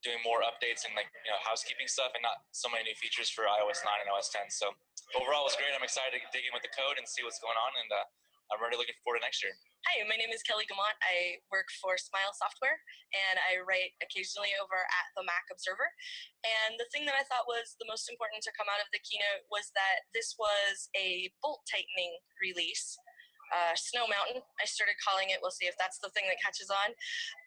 doing 0.02 0.18
more 0.26 0.42
updates 0.42 0.82
and 0.82 0.94
like 0.98 1.10
you 1.22 1.30
know 1.30 1.38
housekeeping 1.42 1.86
stuff, 1.86 2.12
and 2.16 2.22
not 2.24 2.42
so 2.50 2.66
many 2.72 2.90
new 2.90 2.96
features 2.98 3.30
for 3.30 3.46
iOS 3.46 3.82
9 3.86 3.90
and 4.02 4.10
OS 4.10 4.30
10. 4.34 4.50
So 4.50 4.74
overall, 5.14 5.46
it 5.46 5.54
was 5.54 5.58
great. 5.58 5.70
I'm 5.74 5.84
excited 5.84 6.18
to 6.18 6.30
dig 6.34 6.46
in 6.46 6.52
with 6.54 6.66
the 6.66 6.72
code 6.74 6.98
and 6.98 7.06
see 7.06 7.22
what's 7.22 7.42
going 7.42 7.56
on, 7.56 7.72
and 7.78 7.90
uh, 7.90 8.06
I'm 8.52 8.60
really 8.60 8.76
looking 8.76 9.00
forward 9.00 9.24
to 9.24 9.24
next 9.24 9.40
year. 9.40 9.56
Hi, 9.88 10.04
my 10.04 10.20
name 10.20 10.28
is 10.28 10.44
Kelly 10.44 10.68
Guimont. 10.68 10.94
I 11.00 11.40
work 11.48 11.72
for 11.80 11.96
Smile 11.96 12.36
Software 12.36 12.76
and 13.16 13.40
I 13.40 13.64
write 13.64 13.96
occasionally 14.04 14.52
over 14.60 14.76
at 14.76 15.06
the 15.16 15.24
Mac 15.24 15.48
Observer. 15.48 15.88
And 16.44 16.76
the 16.76 16.84
thing 16.92 17.08
that 17.08 17.16
I 17.16 17.24
thought 17.24 17.48
was 17.48 17.80
the 17.80 17.88
most 17.88 18.12
important 18.12 18.44
to 18.44 18.52
come 18.52 18.68
out 18.68 18.84
of 18.84 18.92
the 18.92 19.00
keynote 19.00 19.48
was 19.48 19.72
that 19.72 20.04
this 20.12 20.36
was 20.36 20.92
a 20.92 21.32
bolt 21.40 21.64
tightening 21.64 22.12
release. 22.44 22.92
Uh, 23.56 23.72
Snow 23.72 24.04
Mountain, 24.04 24.44
I 24.60 24.68
started 24.68 25.00
calling 25.00 25.32
it. 25.32 25.40
We'll 25.40 25.56
see 25.56 25.66
if 25.66 25.76
that's 25.80 26.00
the 26.04 26.12
thing 26.12 26.28
that 26.28 26.36
catches 26.44 26.68
on. 26.68 26.92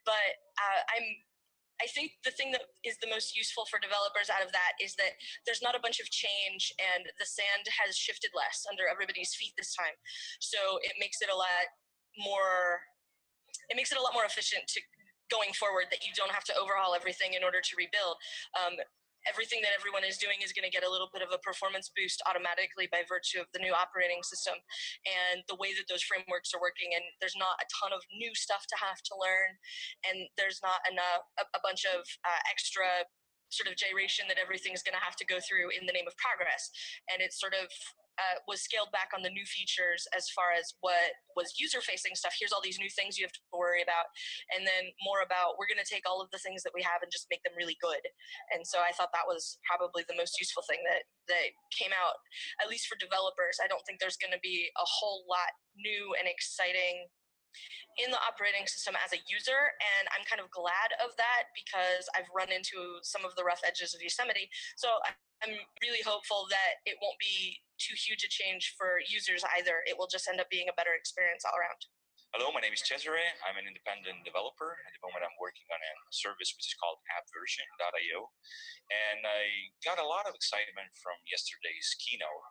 But 0.09 0.41
uh, 0.57 0.81
I'm 0.89 1.05
I 1.83 1.87
think 1.91 2.15
the 2.23 2.31
thing 2.31 2.55
that 2.55 2.63
is 2.87 2.95
the 3.03 3.11
most 3.11 3.35
useful 3.35 3.67
for 3.67 3.83
developers 3.83 4.31
out 4.31 4.45
of 4.45 4.51
that 4.55 4.79
is 4.79 4.95
that 4.95 5.19
there's 5.43 5.61
not 5.61 5.75
a 5.75 5.83
bunch 5.83 5.99
of 5.99 6.07
change 6.07 6.71
and 6.79 7.03
the 7.19 7.27
sand 7.27 7.67
has 7.83 7.99
shifted 7.99 8.31
less 8.31 8.63
under 8.69 8.87
everybody's 8.87 9.35
feet 9.35 9.51
this 9.59 9.75
time. 9.75 9.95
So 10.39 10.79
it 10.87 10.95
makes 10.99 11.19
it 11.19 11.27
a 11.27 11.35
lot 11.35 11.67
more 12.15 12.79
it 13.69 13.75
makes 13.75 13.91
it 13.91 13.97
a 13.97 14.03
lot 14.03 14.13
more 14.13 14.25
efficient 14.25 14.67
to 14.69 14.79
going 15.31 15.53
forward 15.57 15.89
that 15.89 16.05
you 16.05 16.13
don't 16.13 16.31
have 16.31 16.45
to 16.45 16.53
overhaul 16.53 16.93
everything 16.93 17.33
in 17.33 17.41
order 17.41 17.59
to 17.61 17.73
rebuild. 17.77 18.17
Um, 18.53 18.77
everything 19.25 19.61
that 19.65 19.73
everyone 19.73 20.05
is 20.05 20.17
doing 20.17 20.41
is 20.41 20.53
going 20.53 20.65
to 20.65 20.73
get 20.73 20.85
a 20.85 20.89
little 20.89 21.09
bit 21.11 21.25
of 21.25 21.33
a 21.33 21.41
performance 21.41 21.89
boost 21.93 22.21
automatically 22.29 22.87
by 22.89 23.01
virtue 23.05 23.41
of 23.41 23.49
the 23.53 23.61
new 23.61 23.73
operating 23.73 24.21
system 24.21 24.57
and 25.05 25.45
the 25.49 25.57
way 25.57 25.73
that 25.73 25.89
those 25.89 26.05
frameworks 26.05 26.53
are 26.53 26.61
working. 26.61 26.93
And 26.93 27.03
there's 27.19 27.37
not 27.37 27.57
a 27.59 27.67
ton 27.73 27.91
of 27.91 28.01
new 28.13 28.33
stuff 28.37 28.65
to 28.69 28.77
have 28.77 29.01
to 29.09 29.13
learn. 29.17 29.57
And 30.05 30.29
there's 30.37 30.61
not 30.61 30.79
enough 30.87 31.25
a, 31.41 31.43
a 31.57 31.61
bunch 31.65 31.83
of 31.85 32.05
uh, 32.23 32.41
extra 32.49 33.05
sort 33.49 33.69
of 33.69 33.77
gyration 33.77 34.25
that 34.27 34.41
everything's 34.41 34.83
going 34.83 34.97
to 34.97 35.03
have 35.03 35.15
to 35.15 35.25
go 35.25 35.37
through 35.41 35.69
in 35.73 35.85
the 35.85 35.93
name 35.93 36.09
of 36.09 36.15
progress 36.17 36.69
and 37.11 37.21
it 37.21 37.31
sort 37.31 37.53
of 37.53 37.69
uh, 38.15 38.39
was 38.47 38.63
scaled 38.63 38.91
back 38.95 39.11
on 39.11 39.19
the 39.23 39.31
new 39.31 39.43
features 39.43 40.07
as 40.15 40.31
far 40.31 40.55
as 40.55 40.71
what 40.79 41.19
was 41.35 41.59
user 41.59 41.83
facing 41.83 42.15
stuff. 42.15 42.35
Here's 42.39 42.55
all 42.55 42.63
these 42.63 42.79
new 42.79 42.91
things 42.91 43.19
you 43.19 43.27
have 43.27 43.35
to 43.35 43.43
worry 43.51 43.83
about. 43.83 44.07
And 44.55 44.63
then 44.63 44.95
more 45.03 45.19
about 45.19 45.59
we're 45.59 45.67
going 45.67 45.81
to 45.81 45.87
take 45.87 46.07
all 46.07 46.23
of 46.23 46.31
the 46.31 46.39
things 46.39 46.63
that 46.63 46.71
we 46.71 46.79
have 46.83 47.03
and 47.03 47.11
just 47.11 47.27
make 47.27 47.43
them 47.43 47.55
really 47.59 47.75
good. 47.83 47.99
And 48.55 48.63
so 48.63 48.79
I 48.79 48.95
thought 48.95 49.11
that 49.11 49.27
was 49.27 49.59
probably 49.67 50.07
the 50.07 50.15
most 50.15 50.39
useful 50.39 50.63
thing 50.63 50.79
that, 50.87 51.03
that 51.27 51.51
came 51.75 51.91
out, 51.91 52.15
at 52.63 52.71
least 52.71 52.87
for 52.87 52.95
developers. 52.95 53.59
I 53.59 53.67
don't 53.67 53.83
think 53.83 53.99
there's 53.99 54.19
going 54.19 54.35
to 54.35 54.43
be 54.43 54.71
a 54.79 54.87
whole 54.87 55.27
lot 55.27 55.51
new 55.75 56.15
and 56.15 56.27
exciting 56.31 57.11
in 58.01 58.11
the 58.11 58.21
operating 58.23 58.67
system 58.67 58.95
as 58.99 59.11
a 59.15 59.19
user 59.27 59.71
and 59.79 60.05
i'm 60.11 60.25
kind 60.27 60.43
of 60.43 60.51
glad 60.51 60.91
of 60.99 61.15
that 61.15 61.51
because 61.55 62.07
i've 62.15 62.27
run 62.35 62.51
into 62.51 62.99
some 63.03 63.23
of 63.23 63.35
the 63.39 63.43
rough 63.43 63.63
edges 63.63 63.95
of 63.95 64.01
yosemite 64.03 64.49
so 64.75 64.99
i'm 65.43 65.55
really 65.83 66.03
hopeful 66.03 66.47
that 66.51 66.83
it 66.83 66.99
won't 66.99 67.19
be 67.19 67.59
too 67.77 67.95
huge 67.95 68.23
a 68.23 68.31
change 68.31 68.75
for 68.79 68.99
users 69.07 69.43
either. 69.59 69.83
It 69.87 69.99
will 69.99 70.07
just 70.07 70.27
end 70.27 70.39
up 70.39 70.49
being 70.49 70.71
a 70.71 70.75
better 70.79 70.95
experience 70.95 71.43
all 71.43 71.55
around. 71.55 71.79
Hello, 72.35 72.51
my 72.51 72.59
name 72.59 72.75
is 72.75 72.83
Cesare. 72.83 73.31
I'm 73.47 73.55
an 73.55 73.63
independent 73.63 74.27
developer. 74.27 74.75
At 74.83 74.91
the 74.91 75.03
moment, 75.07 75.23
I'm 75.23 75.37
working 75.39 75.63
on 75.71 75.79
a 75.79 75.93
service 76.11 76.51
which 76.51 76.67
is 76.67 76.75
called 76.75 76.99
appversion.io. 77.07 78.19
And 78.91 79.23
I 79.23 79.71
got 79.87 80.03
a 80.03 80.07
lot 80.07 80.27
of 80.27 80.35
excitement 80.35 80.91
from 80.99 81.15
yesterday's 81.31 81.95
keynote, 81.95 82.43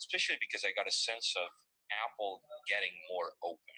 especially 0.00 0.40
because 0.40 0.64
I 0.64 0.72
got 0.72 0.88
a 0.88 0.94
sense 0.94 1.36
of 1.36 1.52
Apple 1.92 2.40
getting 2.64 2.96
more 3.12 3.36
open. 3.44 3.76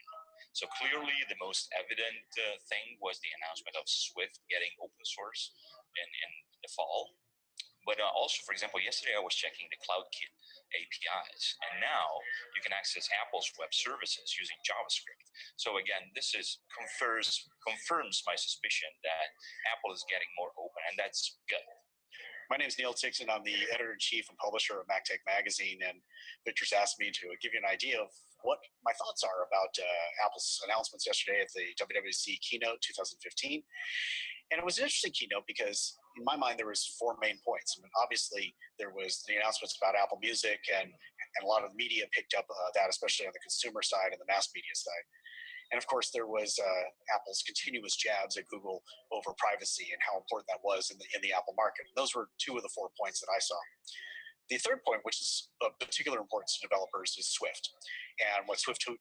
So 0.59 0.67
clearly, 0.75 1.15
the 1.31 1.39
most 1.39 1.71
evident 1.71 2.27
uh, 2.35 2.59
thing 2.67 2.99
was 2.99 3.23
the 3.23 3.31
announcement 3.39 3.79
of 3.79 3.87
Swift 3.87 4.43
getting 4.51 4.75
open 4.83 5.07
source 5.07 5.55
in, 5.95 6.09
in 6.11 6.31
the 6.67 6.71
fall. 6.75 7.15
But 7.87 8.03
uh, 8.03 8.11
also, 8.11 8.43
for 8.43 8.51
example, 8.51 8.83
yesterday 8.83 9.15
I 9.15 9.23
was 9.23 9.39
checking 9.39 9.71
the 9.71 9.79
CloudKit 9.79 10.35
APIs, 10.75 11.55
and 11.63 11.79
now 11.79 12.11
you 12.59 12.61
can 12.67 12.75
access 12.75 13.07
Apple's 13.23 13.47
web 13.55 13.71
services 13.71 14.35
using 14.35 14.59
JavaScript. 14.67 15.31
So 15.55 15.79
again, 15.79 16.11
this 16.19 16.35
is 16.35 16.59
confers 16.75 17.39
confirms 17.63 18.27
my 18.27 18.35
suspicion 18.35 18.91
that 19.07 19.31
Apple 19.71 19.95
is 19.95 20.03
getting 20.11 20.29
more 20.35 20.51
open, 20.59 20.83
and 20.91 20.99
that's 20.99 21.39
good. 21.47 21.63
My 22.51 22.59
name 22.59 22.67
is 22.67 22.81
Neil 22.83 22.99
Ticktin. 22.99 23.31
I'm 23.31 23.47
the 23.47 23.63
editor 23.71 23.95
in 23.95 24.03
chief 24.03 24.27
and 24.27 24.35
publisher 24.43 24.83
of 24.83 24.91
MacTech 24.91 25.23
Magazine, 25.23 25.87
and 25.87 26.03
Victor's 26.43 26.75
asked 26.75 26.99
me 26.99 27.15
to 27.15 27.31
give 27.39 27.55
you 27.55 27.63
an 27.63 27.71
idea 27.71 28.03
of 28.03 28.11
what 28.43 28.59
my 28.85 28.93
thoughts 28.95 29.25
are 29.25 29.47
about 29.47 29.73
uh, 29.79 30.27
Apple's 30.27 30.61
announcements 30.67 31.07
yesterday 31.07 31.43
at 31.43 31.51
the 31.55 31.75
WWDC 31.79 32.39
keynote 32.41 32.81
2015. 32.83 33.63
And 34.49 34.57
it 34.57 34.65
was 34.65 34.81
an 34.81 34.89
interesting 34.89 35.13
keynote 35.13 35.45
because, 35.45 35.93
in 36.17 36.25
my 36.25 36.33
mind, 36.33 36.57
there 36.57 36.73
was 36.73 36.97
four 36.97 37.21
main 37.21 37.37
points. 37.45 37.77
I 37.77 37.85
mean, 37.85 37.93
obviously, 38.01 38.57
there 38.81 38.97
was 38.97 39.21
the 39.29 39.37
announcements 39.37 39.77
about 39.77 39.93
Apple 39.93 40.17
Music, 40.25 40.57
and 40.73 40.89
and 40.89 41.43
a 41.45 41.49
lot 41.49 41.63
of 41.63 41.71
the 41.71 41.77
media 41.77 42.09
picked 42.17 42.33
up 42.33 42.49
uh, 42.49 42.71
that, 42.73 42.89
especially 42.89 43.29
on 43.29 43.37
the 43.37 43.45
consumer 43.45 43.85
side 43.85 44.17
and 44.17 44.21
the 44.21 44.31
mass 44.31 44.49
media 44.57 44.73
side. 44.73 45.05
And 45.69 45.77
of 45.77 45.85
course, 45.85 46.09
there 46.17 46.27
was 46.27 46.57
uh, 46.57 46.85
Apple's 47.13 47.45
continuous 47.45 47.93
jabs 47.97 48.41
at 48.41 48.49
Google 48.49 48.81
over 49.13 49.37
privacy 49.37 49.93
and 49.93 50.01
how 50.01 50.17
important 50.17 50.49
that 50.49 50.65
was 50.65 50.89
in 50.89 50.97
the 50.97 51.05
in 51.13 51.21
the 51.21 51.37
Apple 51.37 51.53
market. 51.61 51.85
Those 51.93 52.17
were 52.17 52.33
two 52.41 52.57
of 52.57 52.65
the 52.65 52.73
four 52.73 52.89
points 52.97 53.21
that 53.21 53.29
I 53.29 53.41
saw. 53.41 53.61
The 54.51 54.59
third 54.59 54.81
point, 54.85 55.01
which 55.05 55.21
is 55.21 55.49
of 55.61 55.79
particular 55.79 56.19
importance 56.19 56.59
to 56.59 56.67
developers, 56.67 57.17
is 57.19 57.29
Swift 57.29 57.71
and 58.19 58.49
what 58.49 58.59
Swift 58.59 58.83
2.0 58.83 58.99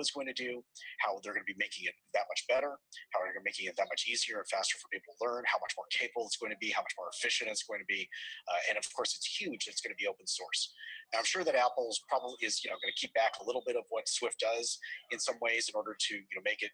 is 0.00 0.10
going 0.10 0.26
to 0.28 0.36
do, 0.36 0.60
how 1.00 1.16
they're 1.22 1.32
going 1.32 1.46
to 1.46 1.52
be 1.52 1.56
making 1.56 1.88
it 1.88 1.96
that 2.12 2.28
much 2.28 2.44
better, 2.44 2.76
how 3.12 3.20
they're 3.20 3.32
going 3.32 3.40
to 3.40 3.46
be 3.46 3.50
making 3.50 3.66
it 3.72 3.76
that 3.80 3.88
much 3.88 4.04
easier 4.04 4.42
and 4.42 4.48
faster 4.48 4.76
for 4.76 4.90
people 4.92 5.16
to 5.16 5.18
learn, 5.24 5.46
how 5.48 5.56
much 5.62 5.72
more 5.78 5.88
capable 5.88 6.28
it's 6.28 6.36
going 6.36 6.52
to 6.52 6.60
be, 6.60 6.68
how 6.68 6.84
much 6.84 6.92
more 6.98 7.08
efficient 7.08 7.48
it's 7.48 7.64
going 7.64 7.80
to 7.80 7.88
be, 7.88 8.04
uh, 8.48 8.60
and 8.68 8.76
of 8.76 8.84
course, 8.92 9.16
it's 9.16 9.26
huge. 9.26 9.64
It's 9.70 9.80
going 9.80 9.94
to 9.94 10.00
be 10.00 10.10
open 10.10 10.28
source. 10.28 10.74
Now, 11.12 11.20
I'm 11.20 11.28
sure 11.28 11.42
that 11.42 11.56
Apple's 11.56 12.02
probably 12.06 12.36
is 12.44 12.62
you 12.62 12.70
know 12.70 12.78
going 12.78 12.92
to 12.92 13.00
keep 13.00 13.14
back 13.14 13.40
a 13.40 13.44
little 13.46 13.64
bit 13.66 13.76
of 13.76 13.84
what 13.88 14.08
Swift 14.08 14.40
does 14.40 14.78
in 15.10 15.18
some 15.18 15.36
ways 15.40 15.70
in 15.72 15.74
order 15.74 15.96
to 15.96 16.14
you 16.14 16.34
know 16.36 16.44
make 16.44 16.62
it 16.62 16.70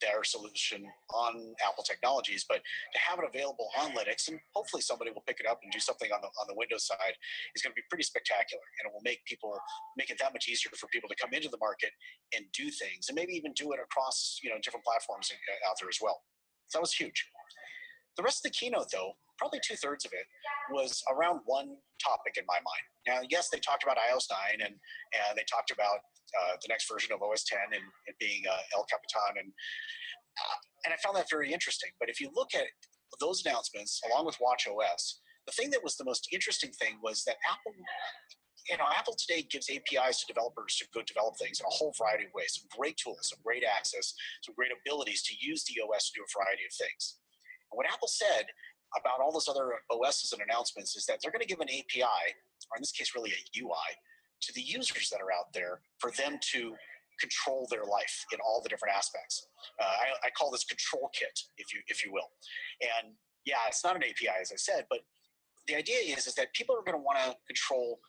their 0.00 0.24
solution 0.24 0.84
on 1.12 1.54
Apple 1.66 1.84
technologies, 1.84 2.44
but 2.48 2.60
to 2.92 2.98
have 2.98 3.18
it 3.18 3.24
available 3.28 3.68
on 3.78 3.92
Linux, 3.92 4.28
and 4.28 4.38
hopefully 4.54 4.82
somebody 4.82 5.10
will 5.10 5.24
pick 5.26 5.40
it 5.40 5.46
up 5.46 5.60
and 5.62 5.72
do 5.72 5.80
something 5.80 6.10
on 6.12 6.20
the 6.20 6.28
on 6.40 6.46
the 6.48 6.54
Windows 6.54 6.86
side, 6.86 7.14
is 7.54 7.62
going 7.62 7.72
to 7.72 7.78
be 7.78 7.86
pretty 7.88 8.04
spectacular, 8.04 8.62
and 8.80 8.88
it 8.88 8.92
will 8.92 9.04
make 9.04 9.24
people 9.24 9.56
make 9.96 10.10
it 10.10 10.18
that 10.18 10.32
much 10.32 10.48
easier 10.48 10.70
for 10.76 10.86
people 10.88 11.08
to 11.08 11.16
come 11.20 11.32
into 11.32 11.48
the 11.48 11.60
market 11.60 11.90
and 12.34 12.44
do 12.52 12.70
things, 12.70 13.08
and 13.08 13.16
maybe 13.16 13.32
even 13.32 13.52
do 13.54 13.72
it 13.72 13.78
across 13.82 14.38
you 14.42 14.50
know 14.50 14.56
different 14.62 14.84
platforms 14.84 15.30
uh, 15.30 15.70
out 15.70 15.76
there 15.80 15.88
as 15.88 15.98
well. 16.00 16.22
So 16.68 16.78
that 16.78 16.82
was 16.82 16.94
huge. 16.94 17.26
The 18.16 18.22
rest 18.22 18.44
of 18.44 18.52
the 18.52 18.56
keynote, 18.56 18.90
though, 18.92 19.16
probably 19.38 19.60
two 19.66 19.76
thirds 19.76 20.04
of 20.04 20.12
it 20.12 20.26
was 20.70 21.02
around 21.10 21.40
one 21.44 21.76
topic 22.02 22.36
in 22.38 22.44
my 22.46 22.58
mind. 22.62 22.84
Now, 23.06 23.26
yes, 23.28 23.48
they 23.50 23.58
talked 23.58 23.82
about 23.82 23.96
iOS 23.96 24.26
9 24.30 24.64
and 24.64 24.74
and 24.74 25.32
they 25.36 25.44
talked 25.50 25.70
about 25.70 26.00
uh, 26.34 26.56
the 26.62 26.68
next 26.68 26.90
version 26.90 27.12
of 27.12 27.22
OS 27.22 27.44
10 27.44 27.58
and 27.74 27.84
being 28.18 28.42
uh, 28.50 28.76
El 28.76 28.86
Capitan, 28.90 29.44
and 29.44 29.50
uh, 29.50 30.58
and 30.84 30.94
I 30.94 30.96
found 30.98 31.16
that 31.16 31.30
very 31.30 31.52
interesting. 31.52 31.90
But 32.00 32.08
if 32.08 32.20
you 32.20 32.30
look 32.34 32.54
at 32.54 32.66
those 33.20 33.44
announcements 33.44 34.00
along 34.10 34.26
with 34.26 34.36
Watch 34.40 34.66
OS, 34.66 35.20
the 35.46 35.52
thing 35.52 35.70
that 35.70 35.84
was 35.84 35.96
the 35.96 36.04
most 36.04 36.28
interesting 36.32 36.72
thing 36.72 36.98
was 37.02 37.22
that 37.24 37.36
Apple 37.48 37.72
you 38.68 38.76
know, 38.78 38.88
Apple 38.96 39.16
today 39.20 39.44
gives 39.44 39.68
APIs 39.68 40.24
to 40.24 40.26
developers 40.26 40.76
to 40.80 40.88
go 40.94 41.02
develop 41.04 41.36
things 41.36 41.60
in 41.60 41.66
a 41.68 41.74
whole 41.74 41.92
variety 42.00 42.24
of 42.24 42.32
ways. 42.32 42.56
Some 42.56 42.68
great 42.72 42.96
tools, 42.96 43.28
some 43.28 43.38
great 43.44 43.62
access, 43.62 44.14
some 44.40 44.54
great 44.56 44.72
abilities 44.72 45.22
to 45.28 45.36
use 45.36 45.64
the 45.64 45.84
OS 45.84 46.08
to 46.10 46.20
do 46.20 46.24
a 46.24 46.30
variety 46.32 46.64
of 46.64 46.72
things. 46.72 47.20
And 47.70 47.76
what 47.76 47.86
Apple 47.92 48.08
said 48.08 48.48
about 48.98 49.20
all 49.20 49.32
those 49.32 49.48
other 49.48 49.72
OSs 49.90 50.32
and 50.32 50.42
announcements 50.42 50.96
is 50.96 51.06
that 51.06 51.18
they're 51.22 51.32
going 51.32 51.42
to 51.42 51.48
give 51.48 51.60
an 51.60 51.68
API, 51.68 52.24
or 52.70 52.76
in 52.76 52.82
this 52.82 52.92
case, 52.92 53.14
really 53.14 53.32
a 53.32 53.60
UI, 53.62 53.90
to 54.42 54.52
the 54.52 54.60
users 54.60 55.08
that 55.10 55.20
are 55.20 55.32
out 55.32 55.52
there 55.52 55.80
for 55.98 56.10
them 56.12 56.38
to 56.52 56.74
control 57.20 57.66
their 57.70 57.84
life 57.84 58.24
in 58.32 58.38
all 58.40 58.60
the 58.62 58.68
different 58.68 58.94
aspects. 58.94 59.46
Uh, 59.80 59.84
I, 59.84 60.26
I, 60.26 60.30
call 60.30 60.50
this 60.50 60.64
control 60.64 61.10
kit, 61.14 61.38
if 61.58 61.72
you 61.72 61.80
if 61.86 62.04
you 62.04 62.12
will. 62.12 62.28
And 62.82 63.14
yeah, 63.44 63.62
it's 63.68 63.84
not 63.84 63.94
an 63.96 64.02
API, 64.02 64.34
as 64.40 64.50
I 64.52 64.56
said, 64.56 64.86
but 64.90 65.00
the 65.68 65.76
idea 65.76 65.98
is 66.16 66.26
is 66.26 66.34
that 66.34 66.52
people 66.54 66.74
are 66.76 66.82
going 66.82 66.98
to 66.98 67.02
want 67.02 67.18
to 67.18 67.36
control 67.46 68.00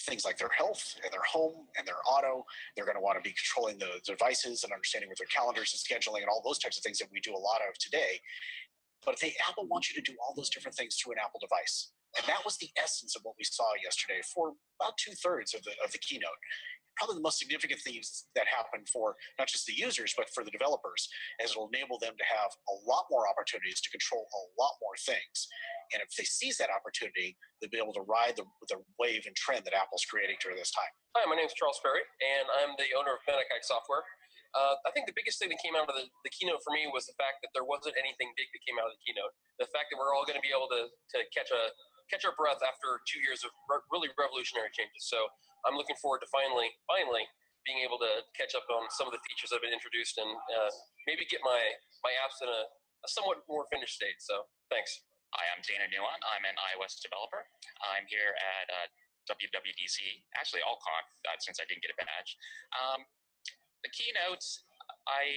things 0.00 0.24
like 0.24 0.36
their 0.38 0.50
health 0.56 0.96
and 1.04 1.12
their 1.12 1.22
home 1.22 1.66
and 1.78 1.86
their 1.86 2.02
auto. 2.06 2.44
They're 2.76 2.84
going 2.84 2.96
to 2.96 3.02
want 3.02 3.16
to 3.16 3.22
be 3.22 3.34
controlling 3.34 3.78
the 3.78 4.00
devices 4.04 4.64
and 4.64 4.72
understanding 4.72 5.08
with 5.08 5.18
their 5.18 5.30
calendars 5.30 5.72
and 5.72 5.80
scheduling 5.80 6.20
and 6.20 6.28
all 6.28 6.42
those 6.44 6.58
types 6.58 6.76
of 6.76 6.82
things 6.82 6.98
that 6.98 7.08
we 7.12 7.20
do 7.20 7.32
a 7.32 7.38
lot 7.38 7.60
of 7.68 7.78
today. 7.78 8.20
But 9.04 9.20
they, 9.20 9.34
Apple 9.48 9.66
wants 9.68 9.92
you 9.92 10.00
to 10.00 10.04
do 10.04 10.16
all 10.20 10.34
those 10.34 10.50
different 10.50 10.76
things 10.76 10.96
through 10.96 11.12
an 11.12 11.22
Apple 11.22 11.40
device. 11.40 11.92
And 12.16 12.26
that 12.26 12.44
was 12.44 12.56
the 12.58 12.70
essence 12.78 13.16
of 13.16 13.22
what 13.22 13.34
we 13.38 13.44
saw 13.44 13.66
yesterday 13.82 14.22
for 14.32 14.54
about 14.80 14.96
two 14.96 15.12
thirds 15.18 15.54
of 15.54 15.62
the, 15.64 15.74
of 15.84 15.90
the 15.92 15.98
keynote. 15.98 16.38
Probably 16.94 17.18
the 17.18 17.26
most 17.26 17.42
significant 17.42 17.82
things 17.82 18.30
that 18.38 18.46
happen 18.46 18.86
for 18.86 19.18
not 19.34 19.50
just 19.50 19.66
the 19.66 19.74
users, 19.74 20.14
but 20.14 20.30
for 20.30 20.46
the 20.46 20.54
developers, 20.54 21.10
as 21.42 21.50
it'll 21.50 21.66
enable 21.74 21.98
them 21.98 22.14
to 22.14 22.22
have 22.22 22.54
a 22.70 22.76
lot 22.86 23.10
more 23.10 23.26
opportunities 23.26 23.82
to 23.82 23.90
control 23.90 24.22
a 24.22 24.42
lot 24.54 24.78
more 24.78 24.94
things. 25.02 25.50
And 25.90 25.98
if 25.98 26.14
they 26.14 26.22
seize 26.22 26.54
that 26.62 26.70
opportunity, 26.70 27.34
they'll 27.58 27.74
be 27.74 27.82
able 27.82 27.98
to 27.98 28.06
ride 28.06 28.38
the, 28.38 28.46
the 28.70 28.78
wave 29.02 29.26
and 29.26 29.34
trend 29.34 29.66
that 29.66 29.74
Apple's 29.74 30.06
creating 30.06 30.38
during 30.38 30.54
this 30.54 30.70
time. 30.70 30.92
Hi, 31.18 31.26
my 31.26 31.34
name 31.34 31.50
is 31.50 31.58
Charles 31.58 31.82
Perry, 31.82 32.06
and 32.22 32.46
I'm 32.62 32.78
the 32.78 32.94
owner 32.94 33.18
of 33.18 33.26
Metakite 33.26 33.66
Software. 33.66 34.06
Uh, 34.54 34.78
I 34.86 34.94
think 34.94 35.10
the 35.10 35.16
biggest 35.18 35.42
thing 35.42 35.50
that 35.50 35.58
came 35.58 35.74
out 35.74 35.90
of 35.90 35.98
the, 35.98 36.06
the 36.22 36.30
keynote 36.30 36.62
for 36.62 36.70
me 36.70 36.86
was 36.86 37.10
the 37.10 37.16
fact 37.18 37.42
that 37.42 37.50
there 37.50 37.66
wasn't 37.66 37.98
anything 37.98 38.30
big 38.38 38.46
that 38.54 38.62
came 38.62 38.78
out 38.78 38.86
of 38.86 38.94
the 38.94 39.02
keynote. 39.02 39.34
The 39.58 39.66
fact 39.74 39.90
that 39.90 39.98
we're 39.98 40.14
all 40.14 40.22
going 40.22 40.38
to 40.38 40.44
be 40.46 40.54
able 40.54 40.70
to, 40.70 40.86
to 40.90 41.18
catch 41.34 41.50
a 41.50 41.74
catch 42.12 42.24
our 42.28 42.36
breath 42.36 42.60
after 42.60 43.00
two 43.08 43.20
years 43.24 43.42
of 43.42 43.50
re- 43.64 43.84
really 43.88 44.12
revolutionary 44.14 44.68
changes. 44.76 45.08
So 45.08 45.16
I'm 45.64 45.76
looking 45.76 45.96
forward 45.96 46.20
to 46.20 46.28
finally, 46.28 46.68
finally 46.84 47.24
being 47.64 47.80
able 47.80 47.96
to 47.96 48.20
catch 48.36 48.52
up 48.52 48.68
on 48.68 48.92
some 48.92 49.08
of 49.08 49.16
the 49.16 49.22
features 49.24 49.48
that 49.50 49.60
have 49.60 49.64
been 49.64 49.72
introduced 49.72 50.20
and 50.20 50.28
uh, 50.28 50.70
maybe 51.08 51.24
get 51.24 51.40
my, 51.40 51.60
my 52.04 52.12
apps 52.20 52.44
in 52.44 52.48
a, 52.48 52.62
a 52.68 53.08
somewhat 53.08 53.40
more 53.48 53.64
finished 53.72 53.96
state. 53.96 54.20
So 54.20 54.44
thanks. 54.68 55.00
Hi, 55.32 55.48
I'm 55.50 55.64
Dana 55.66 55.88
Nuon. 55.90 56.20
I'm 56.30 56.44
an 56.46 56.54
iOS 56.76 57.00
developer. 57.02 57.42
I'm 57.82 58.06
here 58.06 58.36
at 58.36 58.66
uh, 58.70 58.86
WWDC, 59.34 60.22
actually 60.38 60.62
AltConf, 60.62 61.08
uh, 61.26 61.34
since 61.42 61.58
I 61.58 61.66
didn't 61.66 61.82
get 61.82 61.90
a 61.90 61.98
badge. 61.98 62.38
Um, 62.76 63.02
the 63.84 63.92
keynotes, 63.92 64.64
I 65.04 65.28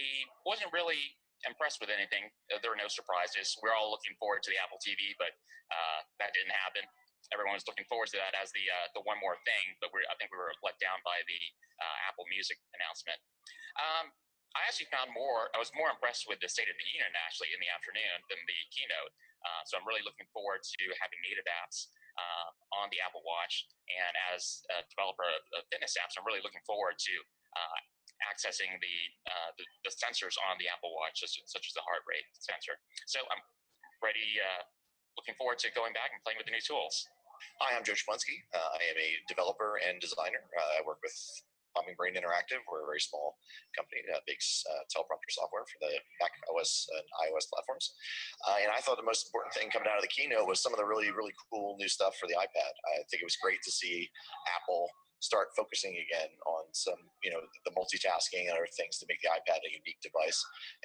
wasn't 0.47 0.71
really 0.71 0.99
impressed 1.45 1.83
with 1.83 1.91
anything. 1.91 2.31
Uh, 2.49 2.57
there 2.63 2.71
were 2.73 2.79
no 2.79 2.89
surprises. 2.89 3.53
We're 3.61 3.75
all 3.75 3.91
looking 3.93 4.15
forward 4.17 4.41
to 4.47 4.49
the 4.49 4.57
Apple 4.57 4.79
TV, 4.81 5.13
but 5.19 5.35
uh, 5.69 5.99
that 6.23 6.33
didn't 6.33 6.55
happen. 6.55 6.87
Everyone 7.35 7.59
was 7.59 7.67
looking 7.67 7.83
forward 7.91 8.07
to 8.15 8.17
that 8.23 8.31
as 8.39 8.55
the 8.55 8.63
uh, 8.63 8.87
the 8.95 9.03
one 9.03 9.19
more 9.19 9.35
thing, 9.43 9.75
but 9.83 9.91
I 9.91 10.15
think 10.15 10.31
we 10.31 10.39
were 10.39 10.55
let 10.63 10.79
down 10.79 10.95
by 11.03 11.19
the 11.27 11.41
uh, 11.83 12.07
Apple 12.07 12.23
Music 12.31 12.55
announcement. 12.71 13.19
Um, 13.75 14.15
I 14.55 14.63
actually 14.63 14.87
found 14.89 15.11
more. 15.11 15.51
I 15.51 15.59
was 15.59 15.67
more 15.75 15.91
impressed 15.91 16.23
with 16.25 16.39
the 16.39 16.47
State 16.47 16.71
of 16.71 16.77
the 16.79 16.87
Union 16.95 17.11
actually 17.19 17.51
in 17.51 17.59
the 17.59 17.67
afternoon 17.67 18.17
than 18.31 18.39
the 18.47 18.59
keynote. 18.71 19.11
Uh, 19.43 19.61
so 19.67 19.75
I'm 19.75 19.85
really 19.85 20.01
looking 20.07 20.25
forward 20.31 20.63
to 20.63 20.81
having 21.03 21.19
native 21.19 21.45
apps 21.45 21.91
uh, 22.15 22.47
on 22.79 22.87
the 22.95 23.03
Apple 23.03 23.21
Watch. 23.27 23.67
And 23.91 24.13
as 24.33 24.63
a 24.71 24.87
developer 24.87 25.27
of 25.27 25.67
fitness 25.67 25.99
apps, 25.99 26.15
I'm 26.15 26.25
really 26.25 26.41
looking 26.41 26.63
forward 26.63 26.95
to 26.95 27.13
accessing 28.25 28.73
the, 28.81 28.95
uh, 29.29 29.49
the, 29.57 29.65
the 29.85 29.91
sensors 29.93 30.35
on 30.49 30.57
the 30.57 30.67
Apple 30.69 30.93
Watch, 30.97 31.21
such, 31.21 31.37
such, 31.45 31.65
as 31.69 31.73
the 31.77 31.85
heart 31.85 32.01
rate 32.09 32.25
sensor. 32.37 32.77
So 33.05 33.21
I'm 33.29 33.41
ready, 34.01 34.41
uh, 34.41 34.65
looking 35.17 35.37
forward 35.37 35.57
to 35.65 35.73
going 35.73 35.93
back 35.93 36.13
and 36.13 36.21
playing 36.21 36.37
with 36.37 36.45
the 36.45 36.53
new 36.53 36.61
tools. 36.61 37.09
Hi, 37.61 37.77
I'm 37.77 37.85
Joe 37.85 37.97
Shponsky. 37.97 38.45
Uh, 38.53 38.77
I 38.77 38.81
am 38.89 38.97
a 38.97 39.09
developer 39.29 39.77
and 39.81 40.01
designer. 40.01 40.45
Uh, 40.53 40.81
I 40.81 40.85
work 40.85 41.01
with 41.01 41.13
Hummingbrain 41.77 42.17
Interactive. 42.17 42.65
We're 42.65 42.81
a 42.81 42.89
very 42.89 42.99
small 42.99 43.37
company 43.77 44.01
that 44.09 44.25
makes 44.25 44.65
uh, 44.65 44.81
teleprompter 44.89 45.29
software 45.29 45.69
for 45.69 45.77
the 45.85 45.93
Mac 46.17 46.33
OS 46.49 46.89
and 46.97 47.05
iOS 47.29 47.45
platforms. 47.53 47.93
Uh, 48.49 48.57
and 48.65 48.73
I 48.73 48.81
thought 48.81 48.97
the 48.97 49.05
most 49.05 49.29
important 49.29 49.53
thing 49.53 49.69
coming 49.69 49.85
out 49.85 50.01
of 50.01 50.05
the 50.05 50.09
keynote 50.09 50.49
was 50.49 50.57
some 50.57 50.73
of 50.73 50.81
the 50.81 50.89
really, 50.89 51.13
really 51.13 51.33
cool 51.37 51.77
new 51.77 51.87
stuff 51.87 52.17
for 52.17 52.25
the 52.25 52.35
iPad. 52.35 52.73
I 52.97 53.05
think 53.13 53.21
it 53.21 53.29
was 53.29 53.37
great 53.37 53.61
to 53.61 53.71
see 53.71 54.09
Apple 54.57 54.89
start 55.19 55.49
focusing 55.57 55.97
again 55.97 56.29
on 56.45 56.69
some, 56.73 56.97
you 57.25 57.33
know, 57.33 57.41
the 57.65 57.73
multitasking 57.73 58.49
and 58.49 58.53
other 58.53 58.69
things 58.77 58.97
to 59.01 59.05
make 59.09 59.21
the 59.21 59.33
iPad 59.33 59.61
a 59.65 59.71
unique 59.73 60.01
device. 60.01 60.37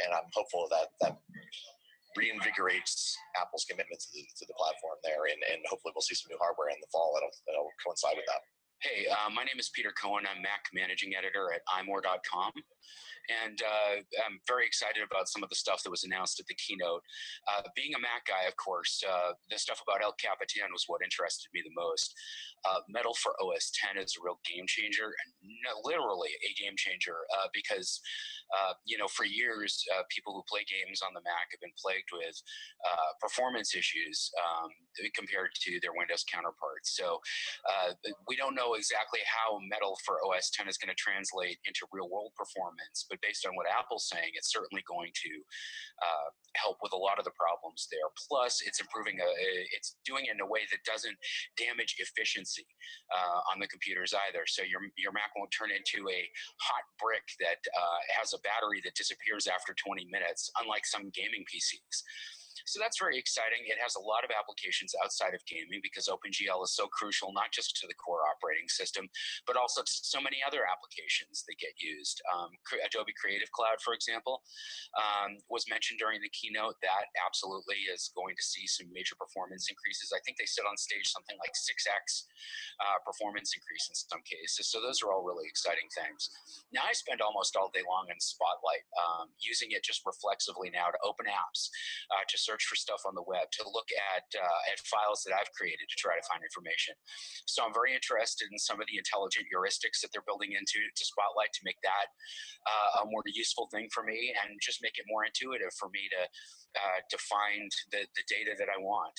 And 0.04 0.12
I'm 0.12 0.28
hopeful 0.32 0.68
that 0.72 0.88
that 1.00 1.20
reinvigorates 2.16 3.16
Apple's 3.40 3.64
commitment 3.64 4.00
to 4.00 4.08
the, 4.12 4.24
to 4.36 4.44
the 4.44 4.56
platform 4.56 5.00
there, 5.04 5.28
and, 5.32 5.40
and 5.48 5.64
hopefully 5.68 5.92
we'll 5.96 6.04
see 6.04 6.16
some 6.16 6.28
new 6.28 6.40
hardware 6.40 6.68
in 6.68 6.80
the 6.80 6.90
fall 6.92 7.16
that'll, 7.16 7.32
that'll 7.48 7.72
coincide 7.80 8.16
with 8.16 8.28
that. 8.28 8.44
Hey, 8.82 9.06
uh, 9.06 9.30
my 9.30 9.44
name 9.44 9.60
is 9.60 9.70
Peter 9.70 9.94
Cohen. 9.94 10.24
I'm 10.26 10.42
Mac 10.42 10.66
managing 10.74 11.14
editor 11.14 11.54
at 11.54 11.62
imore.com. 11.78 12.50
and 13.30 13.60
uh, 13.62 14.02
I'm 14.26 14.40
very 14.46 14.66
excited 14.66 15.02
about 15.02 15.28
some 15.28 15.42
of 15.42 15.48
the 15.48 15.54
stuff 15.54 15.82
that 15.82 15.90
was 15.90 16.04
announced 16.04 16.40
at 16.40 16.46
the 16.46 16.58
keynote. 16.58 17.02
Uh, 17.46 17.62
being 17.76 17.94
a 17.94 18.00
Mac 18.00 18.26
guy, 18.26 18.48
of 18.48 18.56
course, 18.56 19.02
uh, 19.06 19.32
the 19.50 19.58
stuff 19.58 19.82
about 19.82 20.02
El 20.02 20.14
Capitan 20.18 20.72
was 20.72 20.84
what 20.86 21.02
interested 21.02 21.48
me 21.54 21.62
the 21.62 21.74
most. 21.74 22.14
Uh, 22.66 22.82
Metal 22.88 23.14
for 23.14 23.34
OS 23.42 23.70
10 23.94 24.02
is 24.02 24.14
a 24.18 24.22
real 24.24 24.38
game 24.46 24.66
changer, 24.66 25.14
literally 25.84 26.30
a 26.46 26.52
game 26.54 26.74
changer, 26.76 27.26
uh, 27.38 27.50
because 27.52 28.00
uh, 28.54 28.74
you 28.86 28.98
know 28.98 29.08
for 29.08 29.24
years 29.24 29.82
people 30.10 30.32
who 30.34 30.42
play 30.46 30.62
games 30.66 31.02
on 31.02 31.10
the 31.14 31.22
Mac 31.26 31.50
have 31.50 31.60
been 31.60 31.74
plagued 31.74 32.10
with 32.12 32.38
performance 33.20 33.74
issues 33.74 34.30
um, 34.38 34.70
compared 35.14 35.50
to 35.62 35.78
their 35.82 35.94
Windows 35.94 36.24
counterparts. 36.26 36.94
So 36.94 37.18
we 38.28 38.36
don't 38.36 38.54
know 38.54 38.74
exactly 38.74 39.20
how 39.26 39.58
Metal 39.66 39.98
for 40.04 40.22
OS 40.22 40.50
10 40.54 40.68
is 40.68 40.78
going 40.78 40.90
to 40.90 40.98
translate 40.98 41.58
into 41.66 41.86
real 41.90 42.08
world 42.08 42.32
performance, 42.36 43.06
but 43.12 43.20
based 43.20 43.44
on 43.44 43.52
what 43.60 43.68
Apple's 43.68 44.08
saying, 44.08 44.32
it's 44.32 44.48
certainly 44.48 44.80
going 44.88 45.12
to 45.12 45.32
uh, 46.00 46.28
help 46.56 46.80
with 46.80 46.96
a 46.96 46.98
lot 46.98 47.20
of 47.20 47.28
the 47.28 47.36
problems 47.36 47.92
there. 47.92 48.08
Plus, 48.24 48.64
it's 48.64 48.80
improving, 48.80 49.20
a, 49.20 49.28
it's 49.76 50.00
doing 50.08 50.24
it 50.24 50.32
in 50.32 50.40
a 50.40 50.48
way 50.48 50.64
that 50.72 50.80
doesn't 50.88 51.12
damage 51.60 52.00
efficiency 52.00 52.64
uh, 53.12 53.52
on 53.52 53.60
the 53.60 53.68
computers 53.68 54.16
either. 54.32 54.48
So 54.48 54.64
your, 54.64 54.80
your 54.96 55.12
Mac 55.12 55.36
won't 55.36 55.52
turn 55.52 55.68
into 55.68 56.08
a 56.08 56.24
hot 56.64 56.88
brick 56.96 57.28
that 57.44 57.60
uh, 57.76 58.00
has 58.16 58.32
a 58.32 58.40
battery 58.40 58.80
that 58.88 58.96
disappears 58.96 59.44
after 59.44 59.76
20 59.76 60.08
minutes, 60.08 60.48
unlike 60.56 60.88
some 60.88 61.12
gaming 61.12 61.44
PCs. 61.44 62.00
So 62.66 62.78
that's 62.80 62.98
very 62.98 63.18
exciting. 63.18 63.64
It 63.66 63.80
has 63.82 63.96
a 63.96 64.02
lot 64.02 64.24
of 64.24 64.30
applications 64.30 64.94
outside 65.02 65.34
of 65.34 65.42
gaming 65.46 65.80
because 65.82 66.08
OpenGL 66.08 66.62
is 66.64 66.74
so 66.74 66.86
crucial, 66.88 67.32
not 67.32 67.50
just 67.52 67.76
to 67.82 67.86
the 67.86 67.98
core 67.98 68.24
operating 68.28 68.68
system, 68.68 69.08
but 69.46 69.56
also 69.56 69.82
to 69.82 69.92
so 69.92 70.20
many 70.20 70.40
other 70.44 70.62
applications 70.66 71.44
that 71.48 71.58
get 71.58 71.74
used. 71.78 72.22
Um, 72.30 72.50
Adobe 72.84 73.14
Creative 73.18 73.50
Cloud, 73.52 73.82
for 73.82 73.94
example, 73.94 74.42
um, 74.96 75.38
was 75.50 75.66
mentioned 75.68 75.98
during 75.98 76.20
the 76.22 76.32
keynote. 76.32 76.78
That 76.82 77.10
absolutely 77.20 77.84
is 77.90 78.10
going 78.14 78.34
to 78.36 78.44
see 78.44 78.66
some 78.66 78.90
major 78.92 79.14
performance 79.18 79.68
increases. 79.68 80.14
I 80.14 80.20
think 80.24 80.38
they 80.38 80.48
said 80.48 80.68
on 80.68 80.76
stage 80.78 81.08
something 81.10 81.36
like 81.38 81.54
6x 81.54 82.26
uh, 82.80 82.98
performance 83.04 83.52
increase 83.54 83.86
in 83.90 83.96
some 83.96 84.22
cases. 84.24 84.70
So 84.70 84.80
those 84.80 85.02
are 85.02 85.12
all 85.12 85.24
really 85.26 85.46
exciting 85.46 85.88
things. 85.92 86.30
Now 86.72 86.86
I 86.86 86.94
spend 86.94 87.20
almost 87.20 87.56
all 87.56 87.70
day 87.72 87.84
long 87.84 88.08
in 88.08 88.18
Spotlight, 88.18 88.84
um, 88.96 89.28
using 89.38 89.72
it 89.72 89.84
just 89.84 90.02
reflexively 90.06 90.70
now 90.70 90.88
to 90.90 90.98
open 91.04 91.26
apps, 91.26 91.68
uh, 92.10 92.24
to 92.28 92.36
for 92.60 92.76
stuff 92.76 93.00
on 93.08 93.16
the 93.16 93.24
web, 93.24 93.48
to 93.56 93.64
look 93.72 93.88
at 94.12 94.28
uh, 94.36 94.60
at 94.68 94.76
files 94.84 95.24
that 95.24 95.32
I've 95.32 95.48
created 95.56 95.88
to 95.88 95.96
try 95.96 96.20
to 96.20 96.24
find 96.28 96.44
information. 96.44 96.92
So 97.48 97.64
I'm 97.64 97.72
very 97.72 97.96
interested 97.96 98.52
in 98.52 98.60
some 98.60 98.84
of 98.84 98.86
the 98.92 99.00
intelligent 99.00 99.48
heuristics 99.48 100.04
that 100.04 100.12
they're 100.12 100.26
building 100.28 100.52
into 100.52 100.82
to 100.84 101.02
Spotlight 101.08 101.56
to 101.56 101.62
make 101.64 101.80
that 101.80 102.08
uh, 102.68 103.06
a 103.06 103.08
more 103.08 103.24
useful 103.24 103.72
thing 103.72 103.88
for 103.88 104.04
me 104.04 104.36
and 104.44 104.60
just 104.60 104.84
make 104.84 105.00
it 105.00 105.08
more 105.08 105.24
intuitive 105.24 105.72
for 105.80 105.88
me 105.88 106.04
to 106.12 106.22
uh, 106.76 107.00
to 107.08 107.16
find 107.24 107.72
the 107.94 108.04
the 108.18 108.24
data 108.28 108.52
that 108.58 108.68
I 108.68 108.76
want. 108.76 109.16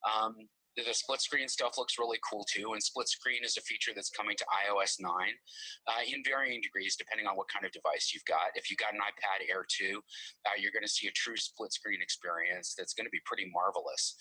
Um, 0.00 0.48
the 0.76 0.94
split 0.94 1.20
screen 1.20 1.48
stuff 1.48 1.76
looks 1.78 1.98
really 1.98 2.18
cool 2.22 2.46
too. 2.46 2.72
And 2.72 2.82
split 2.82 3.08
screen 3.08 3.42
is 3.44 3.56
a 3.56 3.62
feature 3.62 3.92
that's 3.94 4.10
coming 4.10 4.36
to 4.36 4.46
iOS 4.66 5.00
9 5.00 5.10
uh, 5.10 6.02
in 6.06 6.22
varying 6.24 6.60
degrees, 6.60 6.96
depending 6.96 7.26
on 7.26 7.36
what 7.36 7.48
kind 7.48 7.64
of 7.64 7.72
device 7.72 8.12
you've 8.14 8.24
got. 8.24 8.54
If 8.54 8.70
you've 8.70 8.78
got 8.78 8.94
an 8.94 9.00
iPad 9.02 9.50
Air 9.50 9.66
2, 9.66 10.00
uh, 10.46 10.56
you're 10.58 10.72
going 10.72 10.86
to 10.86 10.90
see 10.90 11.08
a 11.08 11.14
true 11.18 11.36
split 11.36 11.72
screen 11.72 12.00
experience 12.00 12.74
that's 12.76 12.94
going 12.94 13.06
to 13.06 13.14
be 13.14 13.22
pretty 13.26 13.50
marvelous. 13.52 14.16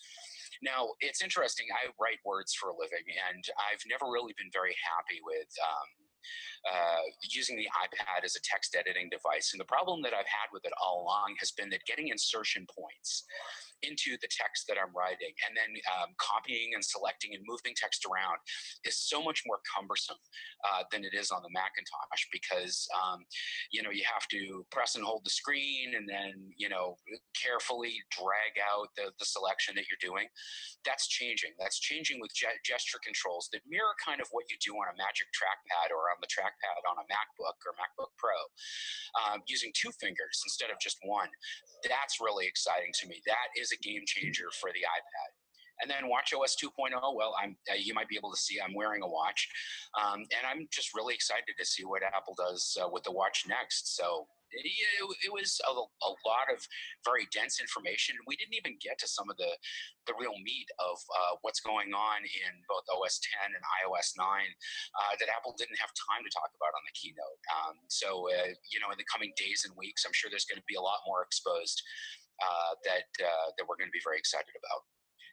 Now, 0.62 0.92
it's 1.00 1.22
interesting. 1.22 1.68
I 1.72 1.94
write 2.02 2.20
words 2.26 2.54
for 2.54 2.70
a 2.70 2.76
living, 2.76 3.06
and 3.32 3.44
I've 3.70 3.84
never 3.88 4.12
really 4.12 4.34
been 4.36 4.52
very 4.52 4.76
happy 4.84 5.22
with. 5.24 5.48
Um, 5.62 6.10
uh, 6.68 7.08
using 7.24 7.56
the 7.56 7.68
iPad 7.80 8.26
as 8.26 8.36
a 8.36 8.44
text 8.44 8.76
editing 8.76 9.10
device. 9.10 9.52
And 9.54 9.60
the 9.60 9.72
problem 9.72 10.02
that 10.04 10.14
I've 10.14 10.28
had 10.28 10.52
with 10.52 10.66
it 10.66 10.74
all 10.76 11.04
along 11.04 11.36
has 11.40 11.52
been 11.52 11.70
that 11.70 11.86
getting 11.88 12.10
insertion 12.10 12.68
points 12.68 13.24
into 13.84 14.18
the 14.22 14.30
text 14.30 14.66
that 14.68 14.78
I'm 14.78 14.92
writing 14.96 15.32
and 15.48 15.56
then 15.56 15.72
um, 15.96 16.12
copying 16.20 16.76
and 16.76 16.84
selecting 16.84 17.34
and 17.34 17.44
moving 17.48 17.74
text 17.76 18.06
around 18.06 18.38
is 18.84 18.98
so 19.00 19.24
much 19.24 19.44
more 19.48 19.60
cumbersome 19.64 20.20
uh, 20.68 20.84
than 20.92 21.04
it 21.04 21.16
is 21.16 21.32
on 21.32 21.42
the 21.44 21.54
Macintosh 21.54 22.24
because, 22.32 22.88
um, 22.96 23.24
you 23.72 23.82
know, 23.82 23.92
you 23.92 24.04
have 24.08 24.28
to 24.34 24.66
press 24.72 24.96
and 24.96 25.04
hold 25.04 25.24
the 25.24 25.34
screen 25.34 25.96
and 25.96 26.08
then, 26.08 26.34
you 26.58 26.68
know, 26.68 27.00
carefully 27.36 27.96
drag 28.12 28.60
out 28.60 28.92
the, 28.96 29.12
the 29.20 29.28
selection 29.28 29.76
that 29.76 29.88
you're 29.88 30.02
doing. 30.04 30.28
That's 30.84 31.08
changing. 31.08 31.56
That's 31.60 31.80
changing 31.80 32.20
with 32.20 32.32
ge- 32.36 32.60
gesture 32.66 33.00
controls 33.04 33.48
that 33.52 33.64
mirror 33.68 33.96
kind 34.04 34.20
of 34.20 34.28
what 34.32 34.48
you 34.52 34.58
do 34.60 34.76
on 34.76 34.92
a 34.92 34.96
Magic 35.00 35.28
Trackpad 35.32 35.92
or 35.96 36.12
on 36.12 36.20
the 36.20 36.30
trackpad 36.30 36.82
on 36.88 37.00
a 37.00 37.06
MacBook 37.08 37.58
or 37.64 37.74
MacBook 37.80 38.12
Pro 38.18 38.36
um, 39.26 39.42
using 39.48 39.72
two 39.76 39.92
fingers 40.00 40.42
instead 40.46 40.70
of 40.70 40.78
just 40.80 40.98
one. 41.04 41.30
That's 41.88 42.20
really 42.20 42.48
exciting 42.48 42.92
to 43.02 43.08
me. 43.08 43.22
That 43.26 43.50
is 43.56 43.69
a 43.72 43.78
game 43.78 44.04
changer 44.06 44.48
for 44.60 44.70
the 44.72 44.80
iPad. 44.80 45.30
And 45.82 45.90
then 45.90 46.12
WatchOS 46.12 46.60
2.0. 46.60 46.92
Well, 47.16 47.36
I'm 47.42 47.56
uh, 47.72 47.76
you 47.80 47.94
might 47.94 48.10
be 48.10 48.18
able 48.18 48.32
to 48.32 48.38
see 48.38 48.60
I'm 48.60 48.76
wearing 48.76 49.02
a 49.02 49.08
watch, 49.08 49.48
um, 49.96 50.28
and 50.36 50.44
I'm 50.44 50.68
just 50.72 50.94
really 50.94 51.14
excited 51.14 51.56
to 51.58 51.66
see 51.66 51.86
what 51.86 52.04
Apple 52.04 52.36
does 52.36 52.78
uh, 52.82 52.90
with 52.92 53.04
the 53.04 53.12
watch 53.12 53.46
next. 53.48 53.96
So 53.96 54.28
it, 54.52 54.66
it, 54.66 55.32
was 55.32 55.62
a, 55.62 55.72
a, 55.72 56.12
lot 56.26 56.50
of 56.50 56.58
very 57.06 57.28
dense 57.30 57.62
information. 57.62 58.18
We 58.26 58.36
didn't 58.36 58.58
even 58.58 58.82
get 58.82 58.98
to 59.00 59.08
some 59.08 59.30
of 59.30 59.38
the 59.38 59.52
the 60.08 60.18
real 60.18 60.34
meat 60.42 60.70
of 60.82 60.98
uh, 60.98 61.38
what's 61.46 61.62
going 61.62 61.94
on 61.94 62.20
in 62.26 62.54
both 62.66 62.82
OS 62.90 63.22
10 63.46 63.54
and 63.54 63.64
iOS 63.86 64.18
9 64.18 64.26
uh, 64.26 65.14
that 65.22 65.30
Apple 65.30 65.54
didn't 65.54 65.78
have 65.78 65.94
time 65.94 66.26
to 66.26 66.32
talk 66.34 66.50
about 66.58 66.74
on 66.74 66.82
the 66.82 66.96
keynote. 66.98 67.40
Um, 67.54 67.76
so 67.94 68.26
uh, 68.34 68.50
you 68.74 68.82
know, 68.82 68.90
in 68.90 68.98
the 68.98 69.08
coming 69.08 69.32
days 69.38 69.70
and 69.70 69.74
weeks, 69.78 70.04
I'm 70.06 70.16
sure 70.18 70.34
there's 70.34 70.50
going 70.50 70.62
to 70.62 70.70
be 70.70 70.80
a 70.80 70.84
lot 70.84 71.06
more 71.06 71.22
exposed 71.22 71.86
uh, 72.42 72.74
that 72.86 73.08
uh, 73.20 73.48
that 73.58 73.68
we're 73.68 73.78
going 73.78 73.92
to 73.92 73.96
be 73.96 74.04
very 74.04 74.18
excited 74.18 74.56
about. 74.56 74.82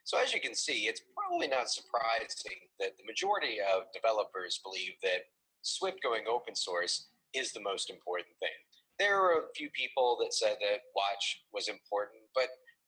So 0.07 0.15
as 0.15 0.33
you 0.33 0.39
can 0.39 0.55
see, 0.55 0.87
it's 0.87 1.03
probably 1.11 1.47
not 1.47 1.67
surprising 1.67 2.71
that 2.79 2.95
the 2.95 3.03
majority 3.03 3.59
of 3.59 3.91
developers 3.91 4.63
believe 4.63 4.95
that 5.03 5.27
Swift 5.63 5.99
going 6.01 6.23
open 6.31 6.55
source 6.55 7.11
is 7.33 7.51
the 7.51 7.59
most 7.59 7.89
important 7.89 8.31
thing. 8.39 8.55
There 8.99 9.19
are 9.19 9.43
a 9.43 9.53
few 9.55 9.69
people 9.71 10.17
that 10.23 10.33
said 10.33 10.55
that 10.63 10.87
Watch 10.95 11.43
was 11.51 11.67
important, 11.67 12.23
but 12.33 12.47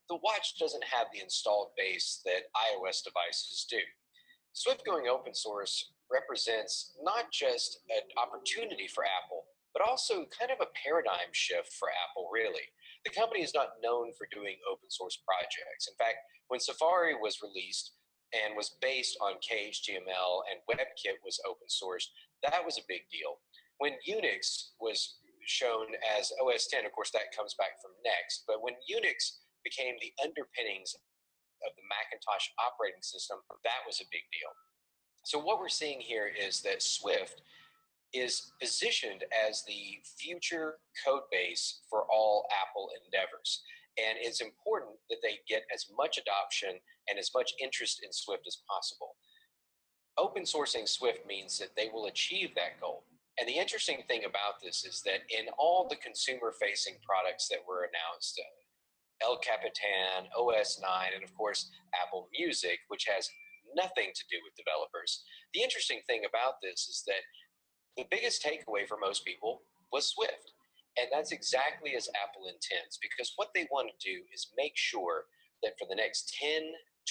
the 0.10 0.17
Watch 0.23 0.58
doesn't 0.58 0.84
have 0.84 1.08
the 1.13 1.21
installed 1.21 1.75
base 1.77 2.21
that 2.25 2.49
iOS 2.55 3.03
devices 3.03 3.67
do. 3.69 3.84
Swift 4.53 4.86
going 4.86 5.08
open 5.08 5.36
source 5.36 5.91
represents 6.10 6.97
not 7.03 7.32
just 7.32 7.79
an 7.89 8.08
opportunity 8.17 8.88
for 8.88 9.03
Apple, 9.05 9.45
but 9.73 9.88
also 9.88 10.25
kind 10.34 10.51
of 10.51 10.58
a 10.62 10.73
paradigm 10.73 11.29
shift 11.32 11.73
for 11.73 11.89
Apple, 12.10 12.29
really. 12.34 12.65
The 13.05 13.15
company 13.15 13.41
is 13.41 13.55
not 13.55 13.79
known 13.81 14.12
for 14.17 14.27
doing 14.31 14.59
open 14.67 14.89
source 14.91 15.17
projects. 15.23 15.88
In 15.88 15.95
fact, 15.95 16.19
when 16.49 16.59
Safari 16.59 17.15
was 17.15 17.39
released 17.41 17.93
and 18.35 18.57
was 18.57 18.75
based 18.81 19.17
on 19.21 19.41
KHTML 19.41 20.43
and 20.51 20.62
WebKit 20.69 21.23
was 21.23 21.39
open 21.47 21.69
source, 21.69 22.12
that 22.43 22.62
was 22.65 22.77
a 22.77 22.89
big 22.89 23.07
deal. 23.09 23.39
When 23.79 23.95
Unix 24.03 24.75
was 24.81 25.19
shown 25.47 25.88
as 26.19 26.31
OS 26.43 26.67
10, 26.67 26.85
of 26.85 26.91
course, 26.91 27.12
that 27.15 27.33
comes 27.35 27.55
back 27.57 27.79
from 27.81 27.95
Next, 28.03 28.43
but 28.45 28.62
when 28.62 28.75
Unix 28.85 29.39
became 29.63 29.95
the 29.97 30.13
underpinnings 30.21 30.93
of 31.65 31.71
the 31.75 31.88
Macintosh 31.88 32.51
operating 32.59 33.01
system, 33.01 33.39
that 33.63 33.81
was 33.88 33.99
a 33.99 34.12
big 34.12 34.27
deal. 34.31 34.51
So, 35.25 35.39
what 35.39 35.59
we're 35.59 35.69
seeing 35.71 35.99
here 35.99 36.27
is 36.29 36.62
that 36.62 36.81
Swift 36.81 37.41
is 38.13 38.52
positioned 38.60 39.24
as 39.48 39.63
the 39.67 40.00
future 40.17 40.78
code 41.06 41.24
base 41.32 41.82
for 41.89 42.06
all 42.12 42.48
Apple 42.52 42.89
endeavors. 43.06 43.62
And 43.98 44.17
it's 44.22 44.41
important 44.41 44.95
that 45.10 45.19
they 45.22 45.39
get 45.48 45.63
as 45.74 45.86
much 45.95 46.17
adoption 46.17 46.80
and 47.10 47.19
as 47.19 47.32
much 47.36 47.54
interest 47.62 48.02
in 48.04 48.12
Swift 48.12 48.43
as 48.48 48.58
possible. 48.69 49.15
Open 50.17 50.43
sourcing 50.43 50.88
Swift 50.88 51.26
means 51.28 51.58
that 51.60 51.76
they 51.76 51.89
will 51.91 52.06
achieve 52.06 52.56
that 52.56 52.80
goal. 52.80 53.04
And 53.39 53.48
the 53.48 53.58
interesting 53.58 54.04
thing 54.08 54.26
about 54.26 54.60
this 54.62 54.84
is 54.84 55.02
that 55.04 55.24
in 55.32 55.48
all 55.58 55.88
the 55.88 55.95
consumer 55.95 56.52
facing 56.60 56.95
products 57.08 57.48
that 57.48 57.63
were 57.67 57.88
announced, 57.88 58.39
uh, 58.39 59.26
El 59.26 59.38
Capitan, 59.39 60.28
OS 60.36 60.80
9, 60.82 60.88
and 61.15 61.24
of 61.24 61.36
course, 61.36 61.72
Apple 61.95 62.28
Music, 62.32 62.80
which 62.88 63.06
has 63.08 63.30
nothing 63.76 64.12
to 64.15 64.24
do 64.32 64.38
with 64.43 64.56
developers. 64.56 65.24
The 65.54 65.62
interesting 65.62 66.02
thing 66.08 66.24
about 66.28 66.60
this 66.62 66.88
is 66.88 67.04
that 67.08 67.24
the 67.99 68.07
biggest 68.09 68.39
takeaway 68.39 68.88
for 68.88 68.95
most 68.95 69.25
people 69.25 69.59
was 69.91 70.07
Swift. 70.07 70.55
And 70.95 71.07
that's 71.12 71.31
exactly 71.31 71.95
as 71.95 72.07
Apple 72.15 72.47
intends, 72.47 72.95
because 73.03 73.33
what 73.35 73.51
they 73.53 73.67
want 73.71 73.91
to 73.91 73.99
do 73.99 74.23
is 74.33 74.55
make 74.55 74.73
sure 74.75 75.27
that 75.63 75.75
for 75.77 75.85
the 75.89 75.99
next 75.99 76.33
10, 76.39 76.63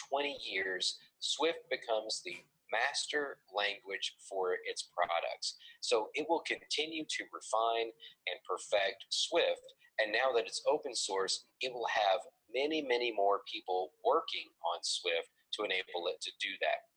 20 0.09 0.37
years, 0.41 0.97
Swift 1.21 1.69
becomes 1.69 2.23
the 2.25 2.41
master 2.73 3.37
language 3.53 4.17
for 4.29 4.57
its 4.65 4.89
products. 4.97 5.57
So 5.81 6.09
it 6.15 6.25
will 6.29 6.45
continue 6.49 7.05
to 7.05 7.23
refine 7.33 7.93
and 8.29 8.41
perfect 8.49 9.05
Swift. 9.13 9.65
And 10.01 10.13
now 10.13 10.33
that 10.37 10.49
it's 10.49 10.65
open 10.65 10.95
source, 10.95 11.45
it 11.61 11.73
will 11.73 11.89
have 11.93 12.21
many, 12.49 12.81
many 12.81 13.13
more 13.13 13.41
people 13.45 13.93
working 14.05 14.49
on 14.73 14.81
Swift 14.81 15.29
to 15.57 15.65
enable 15.65 16.09
it 16.09 16.21
to 16.25 16.33
do 16.41 16.53
that. 16.65 16.89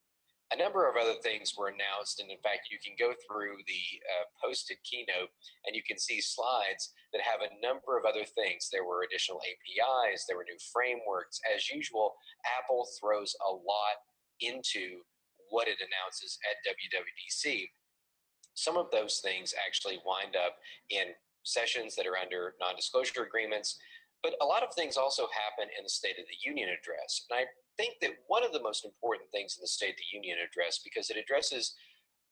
A 0.52 0.58
number 0.58 0.88
of 0.90 1.00
other 1.00 1.16
things 1.24 1.56
were 1.58 1.72
announced. 1.72 2.20
And 2.20 2.30
in 2.30 2.38
fact, 2.44 2.68
you 2.72 2.78
can 2.84 2.96
go 3.00 3.16
through 3.24 3.56
the 3.68 3.84
uh, 4.04 4.26
posted 4.44 4.78
keynote 4.84 5.32
and 5.66 5.76
you 5.76 5.82
can 5.88 5.98
see 5.98 6.20
slides 6.20 6.92
that 7.14 7.24
have 7.24 7.40
a 7.40 7.56
number 7.64 7.98
of 7.98 8.04
other 8.04 8.28
things. 8.28 8.68
There 8.72 8.84
were 8.84 9.08
additional 9.08 9.40
APIs, 9.40 10.26
there 10.28 10.38
were 10.38 10.48
new 10.48 10.60
frameworks. 10.74 11.40
As 11.48 11.70
usual, 11.70 12.16
Apple 12.44 12.88
throws 13.00 13.36
a 13.48 13.52
lot 13.52 14.04
into 14.42 15.00
what 15.50 15.68
it 15.68 15.80
announces 15.80 16.38
at 16.48 16.60
WWDC. 16.68 17.68
Some 18.56 18.76
of 18.76 18.92
those 18.92 19.22
things 19.24 19.54
actually 19.56 20.00
wind 20.06 20.36
up 20.36 20.56
in 20.90 21.16
sessions 21.44 21.96
that 21.96 22.06
are 22.06 22.18
under 22.18 22.56
non 22.60 22.76
disclosure 22.76 23.24
agreements. 23.24 23.78
But 24.22 24.38
a 24.42 24.46
lot 24.46 24.62
of 24.62 24.74
things 24.74 24.98
also 24.98 25.26
happen 25.34 25.70
in 25.74 25.84
the 25.84 25.90
State 25.90 26.22
of 26.22 26.30
the 26.30 26.38
Union 26.46 26.70
address. 26.70 27.26
And 27.30 27.42
I 27.42 27.50
think 27.78 27.98
that 28.02 28.22
one 28.28 28.46
of 28.46 28.54
the 28.54 28.62
most 28.62 28.86
important 28.86 29.30
things 29.34 29.58
in 29.58 29.62
the 29.62 29.72
State 29.72 29.98
of 29.98 30.02
the 30.02 30.14
Union 30.14 30.38
address, 30.38 30.80
because 30.84 31.10
it 31.10 31.18
addresses 31.18 31.74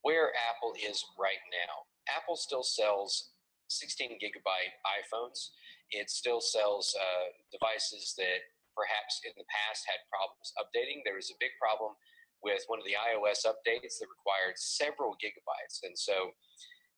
where 0.02 0.32
Apple 0.48 0.72
is 0.78 1.04
right 1.18 1.42
now. 1.50 1.84
Apple 2.08 2.36
still 2.36 2.62
sells 2.62 3.34
16 3.68 4.18
gigabyte 4.22 4.74
iPhones. 4.86 5.50
It 5.90 6.10
still 6.10 6.40
sells 6.40 6.94
uh, 6.94 7.26
devices 7.50 8.14
that 8.18 8.46
perhaps 8.74 9.20
in 9.26 9.34
the 9.36 9.46
past 9.50 9.84
had 9.86 10.00
problems 10.08 10.54
updating. 10.56 11.02
There 11.04 11.18
was 11.18 11.30
a 11.30 11.42
big 11.42 11.54
problem 11.60 11.94
with 12.42 12.64
one 12.66 12.80
of 12.80 12.88
the 12.88 12.96
iOS 12.96 13.44
updates 13.44 14.00
that 14.00 14.08
required 14.08 14.56
several 14.56 15.12
gigabytes. 15.20 15.84
And 15.84 15.92
so, 15.98 16.32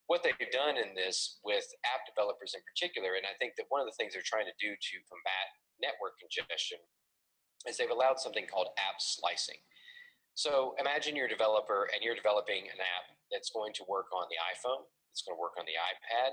what 0.07 0.23
they've 0.23 0.51
done 0.51 0.77
in 0.77 0.95
this 0.95 1.39
with 1.45 1.65
app 1.87 2.05
developers 2.05 2.55
in 2.55 2.63
particular, 2.67 3.15
and 3.15 3.27
I 3.27 3.39
think 3.39 3.55
that 3.57 3.71
one 3.71 3.81
of 3.81 3.89
the 3.89 3.97
things 3.97 4.13
they're 4.13 4.27
trying 4.27 4.51
to 4.51 4.63
do 4.63 4.75
to 4.75 5.09
combat 5.09 5.47
network 5.81 6.19
congestion 6.19 6.79
is 7.67 7.79
they've 7.79 7.93
allowed 7.93 8.19
something 8.19 8.47
called 8.51 8.75
app 8.79 8.99
slicing. 8.99 9.63
So 10.35 10.75
imagine 10.81 11.15
you're 11.15 11.31
a 11.31 11.33
developer 11.33 11.87
and 11.93 12.01
you're 12.01 12.19
developing 12.19 12.67
an 12.67 12.81
app 12.81 13.07
that's 13.31 13.53
going 13.53 13.73
to 13.79 13.85
work 13.87 14.09
on 14.11 14.27
the 14.33 14.41
iPhone, 14.41 14.89
it's 15.13 15.23
going 15.23 15.37
to 15.37 15.41
work 15.41 15.55
on 15.61 15.69
the 15.69 15.77
iPad, 15.77 16.33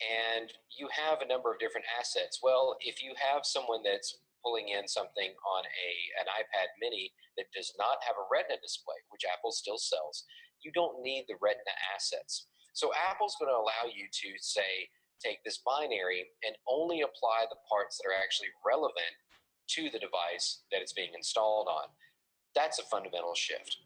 and 0.00 0.52
you 0.76 0.88
have 0.92 1.20
a 1.20 1.28
number 1.28 1.52
of 1.52 1.60
different 1.60 1.86
assets. 1.96 2.40
Well, 2.42 2.76
if 2.80 3.00
you 3.04 3.12
have 3.16 3.44
someone 3.44 3.80
that's 3.84 4.18
pulling 4.44 4.68
in 4.70 4.86
something 4.86 5.32
on 5.32 5.62
a 5.64 5.90
an 6.20 6.28
iPad 6.30 6.70
mini 6.80 7.12
that 7.36 7.52
does 7.52 7.72
not 7.78 8.00
have 8.04 8.16
a 8.16 8.28
retina 8.30 8.60
display, 8.60 9.00
which 9.08 9.24
Apple 9.24 9.52
still 9.52 9.78
sells, 9.78 10.24
you 10.64 10.72
don't 10.72 11.02
need 11.02 11.24
the 11.28 11.40
retina 11.40 11.76
assets. 11.92 12.48
So 12.76 12.92
Apple's 12.92 13.40
going 13.40 13.48
to 13.48 13.56
allow 13.56 13.88
you 13.88 14.04
to 14.04 14.28
say 14.36 14.92
take 15.16 15.40
this 15.48 15.64
binary 15.64 16.28
and 16.44 16.52
only 16.68 17.00
apply 17.00 17.48
the 17.48 17.56
parts 17.64 17.96
that 17.96 18.04
are 18.04 18.20
actually 18.20 18.52
relevant 18.60 19.16
to 19.80 19.88
the 19.88 19.96
device 19.96 20.60
that 20.68 20.84
it's 20.84 20.92
being 20.92 21.16
installed 21.16 21.72
on. 21.72 21.88
That's 22.52 22.76
a 22.76 22.84
fundamental 22.92 23.32
shift. 23.32 23.80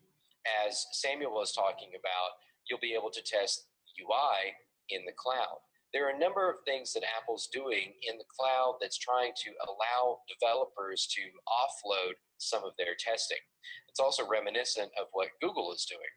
As 0.66 0.90
Samuel 0.90 1.38
was 1.38 1.55
talking 1.55 1.94
about, 1.94 2.42
you'll 2.66 2.83
be 2.83 2.98
able 2.98 3.14
to 3.14 3.22
test 3.22 3.70
UI 3.94 4.59
in 4.90 5.07
the 5.07 5.14
cloud. 5.14 5.62
There 5.94 6.11
are 6.11 6.14
a 6.14 6.18
number 6.18 6.50
of 6.50 6.66
things 6.66 6.90
that 6.94 7.07
Apple's 7.07 7.46
doing 7.55 7.94
in 8.03 8.18
the 8.18 8.26
cloud 8.26 8.83
that's 8.83 8.98
trying 8.98 9.38
to 9.46 9.50
allow 9.70 10.18
developers 10.26 11.07
to 11.14 11.22
offload 11.46 12.18
some 12.38 12.66
of 12.66 12.74
their 12.74 12.98
testing. 12.98 13.42
It's 13.87 14.03
also 14.03 14.26
reminiscent 14.26 14.90
of 14.98 15.07
what 15.14 15.38
Google 15.40 15.70
is 15.70 15.87
doing. 15.87 16.11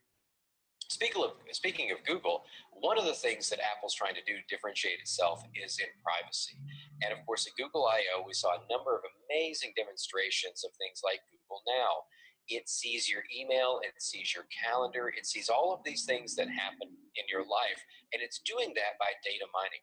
Speaking 0.89 1.23
of, 1.23 1.31
speaking 1.51 1.91
of 1.91 2.03
Google, 2.05 2.43
one 2.71 2.97
of 2.97 3.05
the 3.05 3.13
things 3.13 3.49
that 3.49 3.59
Apple's 3.59 3.95
trying 3.95 4.15
to 4.15 4.23
do 4.25 4.35
to 4.35 4.45
differentiate 4.49 4.99
itself 4.99 5.43
is 5.55 5.79
in 5.79 5.87
privacy. 6.03 6.57
And 7.01 7.11
of 7.11 7.25
course, 7.25 7.47
at 7.47 7.55
Google 7.55 7.87
I/O, 7.87 8.23
we 8.25 8.33
saw 8.33 8.55
a 8.55 8.67
number 8.71 8.95
of 8.95 9.03
amazing 9.25 9.73
demonstrations 9.75 10.63
of 10.63 10.71
things 10.75 11.01
like 11.03 11.21
Google 11.31 11.63
Now. 11.67 12.05
It 12.47 12.67
sees 12.67 13.07
your 13.07 13.23
email, 13.31 13.79
it 13.83 13.95
sees 14.01 14.35
your 14.35 14.45
calendar, 14.51 15.07
it 15.07 15.25
sees 15.25 15.47
all 15.47 15.73
of 15.73 15.83
these 15.85 16.03
things 16.03 16.35
that 16.35 16.49
happen 16.49 16.91
in 17.15 17.25
your 17.31 17.47
life, 17.47 17.79
and 18.11 18.21
it's 18.21 18.39
doing 18.43 18.73
that 18.75 18.99
by 18.99 19.15
data 19.23 19.47
mining. 19.53 19.79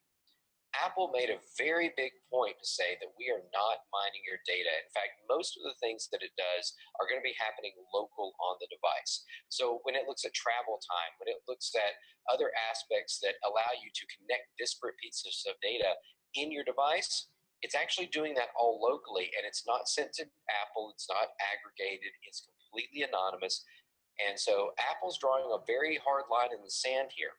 Apple 0.78 1.10
made 1.10 1.30
a 1.30 1.42
very 1.58 1.90
big 1.98 2.14
point 2.30 2.54
to 2.58 2.66
say 2.66 2.94
that 3.02 3.14
we 3.18 3.26
are 3.26 3.42
not 3.50 3.82
mining 3.90 4.22
your 4.22 4.38
data. 4.46 4.70
In 4.70 4.90
fact, 4.94 5.18
most 5.26 5.58
of 5.58 5.66
the 5.66 5.74
things 5.82 6.06
that 6.14 6.22
it 6.22 6.30
does 6.38 6.74
are 7.02 7.10
going 7.10 7.18
to 7.18 7.26
be 7.26 7.34
happening 7.36 7.74
local 7.90 8.38
on 8.38 8.54
the 8.62 8.70
device. 8.70 9.26
So 9.50 9.82
when 9.82 9.98
it 9.98 10.06
looks 10.06 10.22
at 10.22 10.34
travel 10.36 10.78
time, 10.78 11.12
when 11.18 11.30
it 11.30 11.42
looks 11.50 11.74
at 11.74 11.98
other 12.30 12.54
aspects 12.70 13.18
that 13.26 13.42
allow 13.42 13.74
you 13.82 13.90
to 13.90 14.12
connect 14.14 14.54
disparate 14.54 14.98
pieces 15.02 15.42
of 15.50 15.58
data 15.58 15.98
in 16.38 16.54
your 16.54 16.62
device, 16.62 17.26
it's 17.62 17.74
actually 17.74 18.08
doing 18.08 18.32
that 18.38 18.54
all 18.56 18.80
locally 18.80 19.28
and 19.36 19.44
it's 19.44 19.66
not 19.66 19.90
sent 19.90 20.14
to 20.16 20.24
Apple, 20.48 20.94
it's 20.94 21.10
not 21.10 21.34
aggregated, 21.50 22.14
it's 22.24 22.46
completely 22.46 23.04
anonymous. 23.04 23.66
And 24.16 24.38
so 24.38 24.72
Apple's 24.78 25.18
drawing 25.18 25.50
a 25.50 25.64
very 25.66 25.98
hard 26.00 26.30
line 26.30 26.52
in 26.56 26.62
the 26.62 26.70
sand 26.70 27.10
here. 27.16 27.36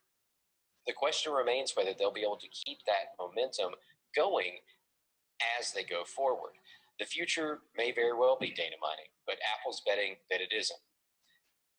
The 0.88 0.94
question 0.94 1.34
remains 1.34 1.74
whether 1.76 1.92
they'll 1.98 2.14
be 2.14 2.22
able 2.22 2.38
to 2.38 2.48
keep 2.48 2.80
that 2.86 3.14
momentum 3.20 3.72
going 4.16 4.60
as 5.60 5.74
they 5.74 5.84
go 5.84 6.04
forward. 6.04 6.54
The 7.00 7.06
future 7.06 7.60
may 7.78 7.92
very 7.92 8.14
well 8.18 8.38
be 8.40 8.52
data 8.52 8.76
mining, 8.82 9.10
but 9.26 9.38
Apple's 9.58 9.82
betting 9.88 10.16
that 10.30 10.42
it 10.42 10.54
isn't. 10.56 10.80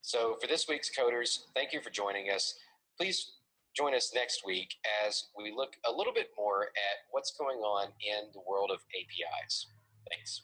So, 0.02 0.36
for 0.40 0.48
this 0.48 0.66
week's 0.68 0.90
Coders, 0.90 1.44
thank 1.54 1.72
you 1.72 1.80
for 1.80 1.90
joining 1.90 2.30
us. 2.30 2.54
Please 2.98 3.34
join 3.76 3.94
us 3.94 4.12
next 4.14 4.42
week 4.44 4.74
as 5.06 5.26
we 5.36 5.52
look 5.54 5.74
a 5.86 5.92
little 5.92 6.12
bit 6.12 6.30
more 6.36 6.64
at 6.64 7.06
what's 7.10 7.32
going 7.38 7.58
on 7.58 7.88
in 8.00 8.30
the 8.32 8.40
world 8.48 8.70
of 8.72 8.80
APIs. 8.98 9.68
Thanks. 10.10 10.42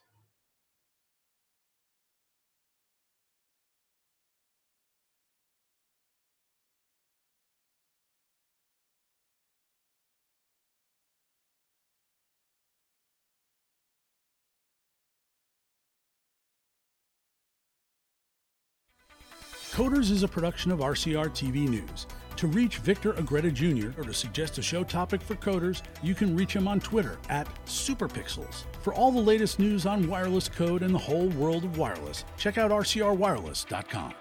Coders 19.78 20.10
is 20.10 20.24
a 20.24 20.28
production 20.28 20.72
of 20.72 20.80
RCR 20.80 21.28
TV 21.28 21.68
News. 21.68 22.08
To 22.34 22.48
reach 22.48 22.78
Victor 22.78 23.12
Agreda 23.12 23.52
Jr. 23.52 23.90
or 23.96 24.02
to 24.02 24.12
suggest 24.12 24.58
a 24.58 24.62
show 24.62 24.82
topic 24.82 25.22
for 25.22 25.36
coders, 25.36 25.82
you 26.02 26.16
can 26.16 26.34
reach 26.34 26.52
him 26.52 26.66
on 26.66 26.80
Twitter 26.80 27.16
at 27.28 27.46
Superpixels. 27.64 28.64
For 28.82 28.92
all 28.92 29.12
the 29.12 29.20
latest 29.20 29.60
news 29.60 29.86
on 29.86 30.08
wireless 30.08 30.48
code 30.48 30.82
and 30.82 30.92
the 30.92 30.98
whole 30.98 31.28
world 31.28 31.62
of 31.62 31.78
wireless, 31.78 32.24
check 32.36 32.58
out 32.58 32.72
rcrwireless.com. 32.72 34.14